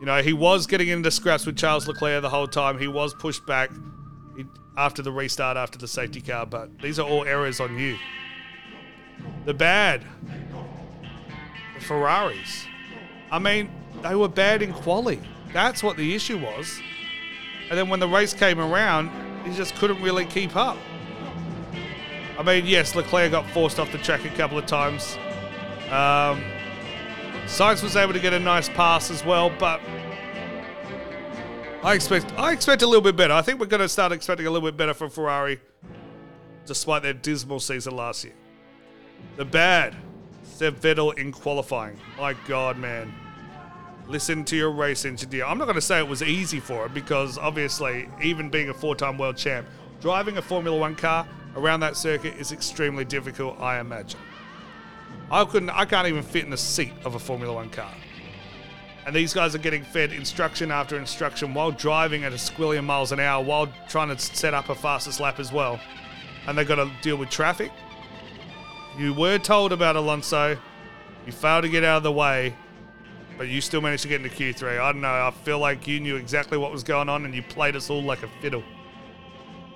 You 0.00 0.06
know, 0.06 0.20
he 0.20 0.32
was 0.32 0.66
getting 0.66 0.88
into 0.88 1.10
scraps 1.10 1.46
with 1.46 1.56
Charles 1.56 1.88
Leclerc 1.88 2.22
the 2.22 2.28
whole 2.28 2.46
time. 2.46 2.78
He 2.78 2.88
was 2.88 3.14
pushed 3.14 3.46
back 3.46 3.70
after 4.76 5.00
the 5.00 5.10
restart, 5.10 5.56
after 5.56 5.78
the 5.78 5.88
safety 5.88 6.20
car, 6.20 6.44
but 6.44 6.78
these 6.80 6.98
are 6.98 7.08
all 7.08 7.24
errors 7.24 7.60
on 7.60 7.78
you. 7.78 7.96
The 9.46 9.54
bad. 9.54 10.04
The 11.74 11.80
Ferraris. 11.80 12.66
I 13.30 13.38
mean, 13.38 13.70
they 14.02 14.14
were 14.14 14.28
bad 14.28 14.60
in 14.60 14.72
quali. 14.72 15.20
That's 15.52 15.82
what 15.82 15.96
the 15.96 16.14
issue 16.14 16.38
was. 16.38 16.78
And 17.70 17.78
then 17.78 17.88
when 17.88 18.00
the 18.00 18.08
race 18.08 18.34
came 18.34 18.60
around, 18.60 19.10
he 19.44 19.56
just 19.56 19.74
couldn't 19.76 20.02
really 20.02 20.26
keep 20.26 20.54
up. 20.54 20.76
I 22.38 22.42
mean, 22.42 22.66
yes, 22.66 22.94
Leclerc 22.94 23.30
got 23.30 23.48
forced 23.50 23.78
off 23.78 23.90
the 23.92 23.98
track 23.98 24.24
a 24.26 24.36
couple 24.36 24.58
of 24.58 24.66
times. 24.66 25.16
Um, 25.90 26.42
Sainz 27.46 27.82
was 27.82 27.94
able 27.96 28.12
to 28.12 28.20
get 28.20 28.32
a 28.32 28.40
nice 28.40 28.68
pass 28.68 29.10
as 29.10 29.24
well, 29.24 29.50
but 29.58 29.80
I 31.82 31.94
expect 31.94 32.32
I 32.36 32.52
expect 32.52 32.82
a 32.82 32.86
little 32.86 33.00
bit 33.00 33.14
better. 33.16 33.32
I 33.32 33.40
think 33.40 33.60
we're 33.60 33.66
going 33.66 33.80
to 33.80 33.88
start 33.88 34.10
expecting 34.10 34.46
a 34.46 34.50
little 34.50 34.68
bit 34.68 34.76
better 34.76 34.92
from 34.92 35.10
Ferrari, 35.10 35.60
despite 36.66 37.04
their 37.04 37.14
dismal 37.14 37.60
season 37.60 37.94
last 37.94 38.24
year. 38.24 38.34
The 39.36 39.44
bad, 39.44 39.94
Seb 40.42 40.80
Vettel 40.80 41.16
in 41.16 41.30
qualifying. 41.30 41.96
My 42.18 42.34
God, 42.48 42.78
man. 42.78 43.14
Listen 44.08 44.44
to 44.46 44.56
your 44.56 44.70
race 44.70 45.04
engineer. 45.04 45.44
I'm 45.44 45.58
not 45.58 45.64
going 45.64 45.76
to 45.76 45.80
say 45.80 45.98
it 45.98 46.08
was 46.08 46.22
easy 46.22 46.60
for 46.60 46.86
him 46.86 46.94
because 46.94 47.38
obviously, 47.38 48.08
even 48.22 48.50
being 48.50 48.70
a 48.70 48.74
four-time 48.74 49.18
world 49.18 49.36
champ, 49.36 49.66
driving 50.00 50.36
a 50.38 50.42
Formula 50.42 50.76
One 50.76 50.96
car 50.96 51.26
around 51.56 51.80
that 51.80 51.96
circuit 51.96 52.34
is 52.38 52.50
extremely 52.50 53.04
difficult. 53.04 53.60
I 53.60 53.78
imagine. 53.78 54.20
I 55.30 55.44
couldn't. 55.44 55.70
I 55.70 55.84
can't 55.84 56.06
even 56.06 56.22
fit 56.22 56.44
in 56.44 56.50
the 56.50 56.56
seat 56.56 56.92
of 57.04 57.14
a 57.14 57.18
Formula 57.18 57.52
One 57.52 57.70
car. 57.70 57.92
And 59.06 59.14
these 59.14 59.32
guys 59.32 59.54
are 59.54 59.58
getting 59.58 59.84
fed 59.84 60.12
instruction 60.12 60.72
after 60.72 60.98
instruction 60.98 61.54
while 61.54 61.70
driving 61.70 62.24
at 62.24 62.32
a 62.32 62.36
squillion 62.36 62.84
miles 62.84 63.12
an 63.12 63.20
hour 63.20 63.42
while 63.42 63.68
trying 63.88 64.08
to 64.08 64.18
set 64.18 64.52
up 64.52 64.68
a 64.68 64.74
fastest 64.74 65.20
lap 65.20 65.38
as 65.38 65.52
well. 65.52 65.78
And 66.46 66.58
they've 66.58 66.66
got 66.66 66.76
to 66.76 66.90
deal 67.02 67.16
with 67.16 67.30
traffic. 67.30 67.70
You 68.98 69.14
were 69.14 69.38
told 69.38 69.72
about 69.72 69.94
Alonso. 69.94 70.56
You 71.24 71.32
failed 71.32 71.64
to 71.64 71.68
get 71.68 71.84
out 71.84 71.98
of 71.98 72.02
the 72.02 72.12
way, 72.12 72.56
but 73.36 73.48
you 73.48 73.60
still 73.60 73.80
managed 73.80 74.02
to 74.04 74.08
get 74.08 74.24
into 74.24 74.34
Q3. 74.34 74.80
I 74.80 74.92
don't 74.92 75.00
know. 75.00 75.08
I 75.08 75.32
feel 75.44 75.58
like 75.58 75.86
you 75.86 76.00
knew 76.00 76.16
exactly 76.16 76.58
what 76.58 76.72
was 76.72 76.82
going 76.82 77.08
on 77.08 77.24
and 77.24 77.34
you 77.34 77.42
played 77.42 77.76
us 77.76 77.90
all 77.90 78.02
like 78.02 78.22
a 78.22 78.28
fiddle. 78.40 78.64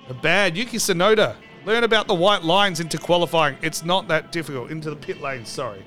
The 0.07 0.13
bad 0.13 0.57
Yuki 0.57 0.77
Tsunoda. 0.77 1.35
Learn 1.65 1.83
about 1.83 2.07
the 2.07 2.15
white 2.15 2.43
lines 2.43 2.79
into 2.79 2.97
qualifying. 2.97 3.57
It's 3.61 3.83
not 3.83 4.07
that 4.07 4.31
difficult. 4.31 4.71
Into 4.71 4.89
the 4.89 4.95
pit 4.95 5.21
lane, 5.21 5.45
sorry. 5.45 5.83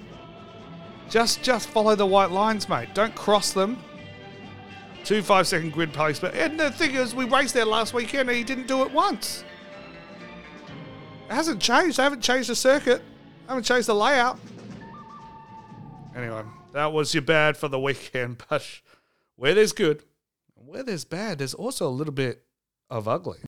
Just 1.11 1.43
just 1.43 1.68
follow 1.68 1.95
the 1.95 2.07
white 2.07 2.31
lines, 2.31 2.68
mate. 2.68 2.95
Don't 2.95 3.14
cross 3.14 3.53
them. 3.53 3.83
Two 5.05 5.22
five 5.22 5.47
second 5.47 5.72
grid 5.72 5.93
placement. 5.93 6.35
And 6.35 6.59
the 6.59 6.70
thing 6.70 6.95
is, 6.95 7.14
we 7.14 7.25
raced 7.27 7.55
there 7.55 7.64
last 7.64 7.93
weekend 7.93 8.29
and 8.29 8.39
he 8.39 8.45
didn't 8.45 8.68
do 8.68 8.83
it 8.83 8.93
once. 8.93 9.45
It 11.29 11.35
hasn't 11.35 11.61
changed. 11.61 11.99
They 11.99 12.03
haven't 12.03 12.22
changed 12.22 12.49
the 12.49 12.57
circuit. 12.57 13.01
They 13.01 13.49
haven't 13.49 13.64
changed 13.64 13.89
the 13.89 13.95
layout. 13.95 14.39
Anyway, 16.16 16.43
that 16.72 16.93
was 16.93 17.12
your 17.12 17.22
bad 17.22 17.57
for 17.57 17.68
the 17.68 17.81
weekend. 17.81 18.43
But 18.49 18.64
where 19.37 19.55
there's 19.55 19.72
good, 19.72 20.05
where 20.55 20.85
there's 20.85 21.05
bad, 21.05 21.39
there's 21.39 21.55
also 21.55 21.89
a 21.89 21.91
little 21.91 22.14
bit 22.14 22.45
of 22.89 23.09
ugly. 23.09 23.39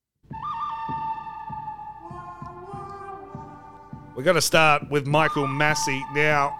We're 4.17 4.23
going 4.23 4.33
to 4.33 4.41
start 4.41 4.89
with 4.89 5.05
Michael 5.05 5.45
Masi. 5.45 6.01
Now, 6.15 6.57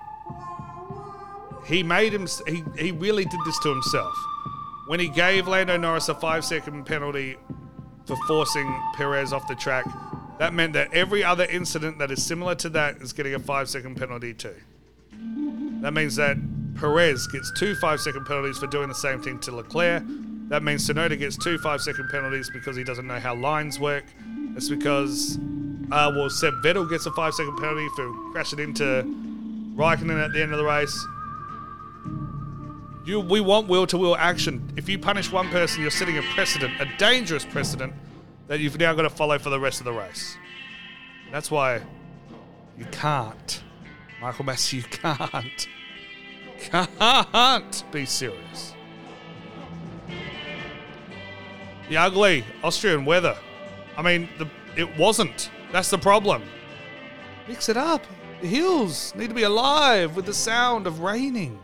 he 1.65 1.81
made 1.81 2.13
him. 2.13 2.27
He, 2.45 2.63
he 2.77 2.91
really 2.91 3.25
did 3.25 3.39
this 3.47 3.57
to 3.59 3.69
himself 3.69 4.13
when 4.85 4.99
he 4.99 5.07
gave 5.09 5.47
Lando 5.47 5.75
Norris 5.75 6.07
a 6.07 6.13
five 6.13 6.45
second 6.45 6.85
penalty 6.85 7.35
for 8.05 8.15
forcing 8.27 8.79
Perez 8.93 9.33
off 9.33 9.47
the 9.47 9.55
track. 9.55 9.85
That 10.37 10.53
meant 10.53 10.73
that 10.73 10.93
every 10.93 11.23
other 11.23 11.45
incident 11.45 11.97
that 11.97 12.11
is 12.11 12.23
similar 12.23 12.53
to 12.53 12.69
that 12.69 12.97
is 12.97 13.11
getting 13.11 13.33
a 13.33 13.39
five 13.39 13.69
second 13.69 13.95
penalty 13.95 14.35
too. 14.35 14.53
That 15.81 15.95
means 15.95 16.15
that 16.17 16.37
Perez 16.75 17.25
gets 17.25 17.51
two 17.57 17.73
five 17.77 17.99
second 17.99 18.25
penalties 18.25 18.59
for 18.59 18.67
doing 18.67 18.87
the 18.87 18.93
same 18.93 19.19
thing 19.19 19.39
to 19.39 19.51
Leclerc. 19.55 20.03
That 20.49 20.61
means 20.61 20.87
Tsunoda 20.87 21.17
gets 21.17 21.35
two 21.35 21.57
five 21.57 21.81
second 21.81 22.09
penalties 22.09 22.51
because 22.51 22.77
he 22.77 22.83
doesn't 22.83 23.07
know 23.07 23.19
how 23.19 23.33
lines 23.33 23.79
work. 23.79 24.05
That's 24.53 24.69
because, 24.69 25.39
uh, 25.91 26.11
well, 26.15 26.29
Seb 26.29 26.55
Vettel 26.63 26.89
gets 26.89 27.05
a 27.05 27.11
five 27.11 27.33
second 27.33 27.57
penalty 27.57 27.87
for 27.95 28.13
crashing 28.31 28.59
into 28.59 29.03
Raikkonen 29.75 30.23
at 30.23 30.33
the 30.33 30.41
end 30.41 30.51
of 30.51 30.57
the 30.57 30.65
race. 30.65 31.07
You, 33.05 33.21
we 33.21 33.39
want 33.39 33.69
wheel 33.69 33.87
to 33.87 33.97
wheel 33.97 34.15
action. 34.15 34.73
If 34.75 34.89
you 34.89 34.99
punish 34.99 35.31
one 35.31 35.47
person, 35.49 35.81
you're 35.81 35.91
setting 35.91 36.17
a 36.17 36.21
precedent, 36.33 36.73
a 36.81 36.85
dangerous 36.97 37.45
precedent, 37.45 37.93
that 38.47 38.59
you've 38.59 38.77
now 38.77 38.93
got 38.93 39.03
to 39.03 39.09
follow 39.09 39.39
for 39.39 39.49
the 39.49 39.59
rest 39.59 39.79
of 39.79 39.85
the 39.85 39.93
race. 39.93 40.37
That's 41.31 41.49
why 41.49 41.81
you 42.77 42.85
can't. 42.91 43.63
Michael 44.21 44.45
Masi, 44.45 44.73
you 44.73 44.83
can't. 44.83 45.67
Can't 46.59 47.83
be 47.91 48.05
serious. 48.05 48.73
The 51.89 51.97
ugly 51.97 52.43
Austrian 52.63 53.05
weather. 53.05 53.37
I 53.95 54.01
mean, 54.01 54.27
the, 54.37 54.47
it 54.75 54.97
wasn't. 54.97 55.49
That's 55.71 55.89
the 55.89 55.97
problem. 55.97 56.43
Mix 57.47 57.69
it 57.69 57.77
up. 57.77 58.05
The 58.41 58.47
hills 58.47 59.13
need 59.15 59.29
to 59.29 59.33
be 59.33 59.43
alive 59.43 60.15
with 60.15 60.25
the 60.25 60.33
sound 60.33 60.87
of 60.87 60.99
raining. 60.99 61.59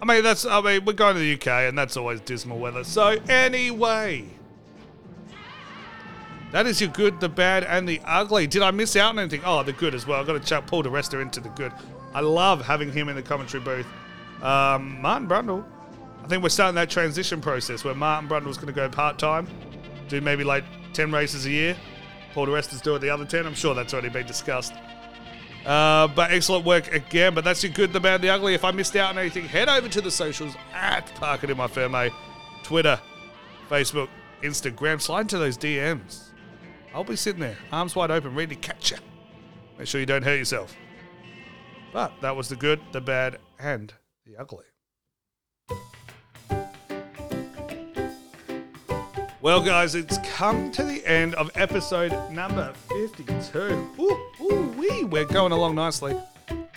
I 0.00 0.06
mean, 0.06 0.22
that's. 0.22 0.44
I 0.44 0.60
mean, 0.60 0.84
we're 0.84 0.92
going 0.92 1.14
to 1.14 1.20
the 1.20 1.34
UK, 1.34 1.68
and 1.68 1.78
that's 1.78 1.96
always 1.96 2.20
dismal 2.20 2.58
weather. 2.58 2.84
So 2.84 3.18
anyway, 3.28 4.26
that 6.52 6.66
is 6.66 6.80
your 6.80 6.90
good, 6.90 7.20
the 7.20 7.28
bad, 7.28 7.64
and 7.64 7.88
the 7.88 8.00
ugly. 8.04 8.46
Did 8.46 8.62
I 8.62 8.70
miss 8.70 8.96
out 8.96 9.10
on 9.10 9.18
anything? 9.18 9.40
Oh, 9.44 9.62
the 9.62 9.72
good 9.72 9.94
as 9.94 10.06
well. 10.06 10.20
I've 10.20 10.26
got 10.26 10.34
to 10.34 10.40
chuck 10.40 10.66
Paul 10.66 10.82
di 10.82 10.90
Resta 10.90 11.20
into 11.22 11.40
the 11.40 11.48
good. 11.50 11.72
I 12.12 12.20
love 12.20 12.64
having 12.64 12.92
him 12.92 13.08
in 13.08 13.16
the 13.16 13.22
commentary 13.22 13.62
booth. 13.62 13.86
Um, 14.42 15.00
Martin 15.00 15.26
Brundle. 15.26 15.64
I 16.22 16.26
think 16.26 16.42
we're 16.42 16.48
starting 16.48 16.74
that 16.76 16.88
transition 16.90 17.40
process 17.40 17.82
where 17.84 17.94
Martin 17.94 18.28
Brundle's 18.28 18.56
going 18.56 18.68
to 18.68 18.72
go 18.72 18.88
part 18.88 19.18
time, 19.18 19.46
do 20.08 20.20
maybe 20.20 20.44
like 20.44 20.64
10 20.92 21.12
races 21.12 21.46
a 21.46 21.50
year. 21.50 21.76
Paul 22.32 22.46
di 22.46 22.52
Resta's 22.52 22.80
doing 22.80 23.00
the 23.00 23.10
other 23.10 23.24
10. 23.24 23.46
I'm 23.46 23.54
sure 23.54 23.74
that's 23.74 23.92
already 23.92 24.08
been 24.08 24.26
discussed. 24.26 24.72
Uh, 25.64 26.08
but 26.08 26.30
excellent 26.30 26.64
work 26.64 26.92
again. 26.92 27.34
But 27.34 27.44
that's 27.44 27.62
your 27.62 27.72
good, 27.72 27.92
the 27.92 28.00
bad, 28.00 28.22
the 28.22 28.28
ugly. 28.28 28.54
If 28.54 28.64
I 28.64 28.70
missed 28.70 28.96
out 28.96 29.10
on 29.10 29.18
anything, 29.18 29.46
head 29.46 29.68
over 29.68 29.88
to 29.88 30.00
the 30.00 30.10
socials 30.10 30.54
at 30.72 31.14
Park 31.14 31.44
It 31.44 31.50
in 31.50 31.56
My 31.56 31.68
Firme, 31.68 32.10
Twitter, 32.62 33.00
Facebook, 33.68 34.08
Instagram. 34.42 35.00
Slide 35.00 35.22
into 35.22 35.38
those 35.38 35.56
DMs. 35.56 36.30
I'll 36.94 37.04
be 37.04 37.16
sitting 37.16 37.40
there, 37.40 37.56
arms 37.72 37.96
wide 37.96 38.10
open, 38.10 38.34
ready 38.34 38.54
to 38.54 38.60
catch 38.60 38.92
you. 38.92 38.98
Make 39.78 39.88
sure 39.88 40.00
you 40.00 40.06
don't 40.06 40.22
hurt 40.22 40.38
yourself. 40.38 40.76
But 41.92 42.12
that 42.20 42.36
was 42.36 42.48
the 42.48 42.56
good, 42.56 42.80
the 42.92 43.00
bad, 43.00 43.38
and 43.58 43.92
the 44.26 44.36
ugly. 44.36 44.64
Well, 49.44 49.60
guys, 49.60 49.94
it's 49.94 50.16
come 50.24 50.72
to 50.72 50.82
the 50.82 51.06
end 51.06 51.34
of 51.34 51.50
episode 51.54 52.12
number 52.32 52.72
52. 52.88 53.58
Ooh, 53.98 54.18
ooh, 54.40 54.74
wee, 54.78 55.04
we're 55.04 55.26
going 55.26 55.52
along 55.52 55.74
nicely. 55.74 56.16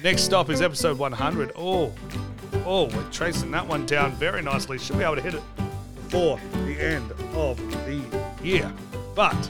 Next 0.03 0.24
stop 0.24 0.49
is 0.49 0.61
episode 0.61 0.97
100. 0.97 1.53
Oh, 1.55 1.93
oh, 2.65 2.93
we're 2.93 3.09
tracing 3.09 3.51
that 3.51 3.65
one 3.65 3.86
down 3.86 4.11
very 4.18 4.41
nicely. 4.41 4.78
Should 4.80 4.97
be 4.97 5.05
able 5.05 5.15
to 5.15 5.22
hit 5.22 5.36
it 5.36 5.43
before 5.95 6.41
the 6.65 6.78
end 6.78 7.09
of 7.36 7.57
the 7.86 8.03
year. 8.43 8.70
But 9.15 9.49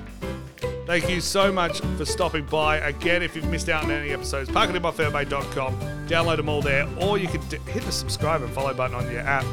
thank 0.86 1.09
you 1.09 1.20
so 1.20 1.51
much 1.51 1.82
for 1.97 2.05
stopping 2.05 2.45
by. 2.45 2.78
Again, 2.78 3.24
if 3.24 3.36
you've 3.36 3.49
missed 3.49 3.68
out 3.68 3.84
on 3.84 3.89
any 3.89 4.11
episodes, 4.11 4.47
parkitinmyfairmate.com. 4.51 5.80
Download 6.07 6.38
them 6.38 6.49
all 6.49 6.61
there, 6.61 6.88
or 7.01 7.18
you 7.18 7.28
can 7.28 7.41
d- 7.47 7.57
hit 7.65 7.82
the 7.82 7.91
subscribe 7.91 8.43
and 8.43 8.53
follow 8.53 8.76
button 8.76 8.95
on 8.95 9.11
your 9.11 9.22
app 9.22 9.43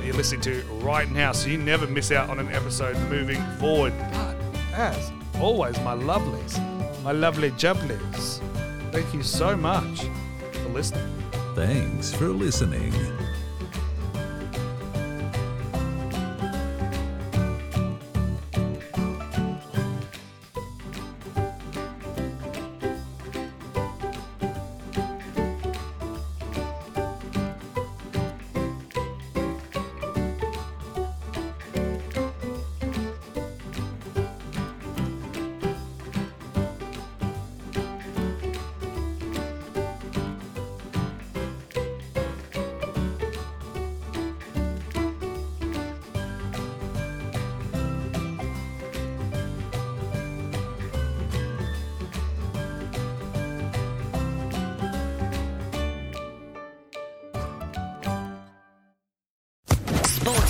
that 0.00 0.06
you're 0.06 0.16
listening 0.16 0.40
to 0.40 0.62
right 0.82 1.10
now 1.10 1.30
so 1.30 1.48
you 1.48 1.58
never 1.58 1.86
miss 1.86 2.10
out 2.10 2.30
on 2.30 2.38
an 2.38 2.48
episode 2.48 2.96
moving 3.10 3.42
forward. 3.58 3.92
But 4.12 4.36
as 4.72 5.12
always, 5.38 5.78
my 5.80 5.94
lovelies, 5.94 6.58
my 7.02 7.12
lovely 7.12 7.50
jubblies, 7.50 8.38
thank 8.92 9.12
you 9.12 9.22
so 9.22 9.54
much 9.56 10.02
for 10.52 10.68
listening. 10.70 11.22
Thanks 11.54 12.14
for 12.14 12.28
listening. 12.28 12.94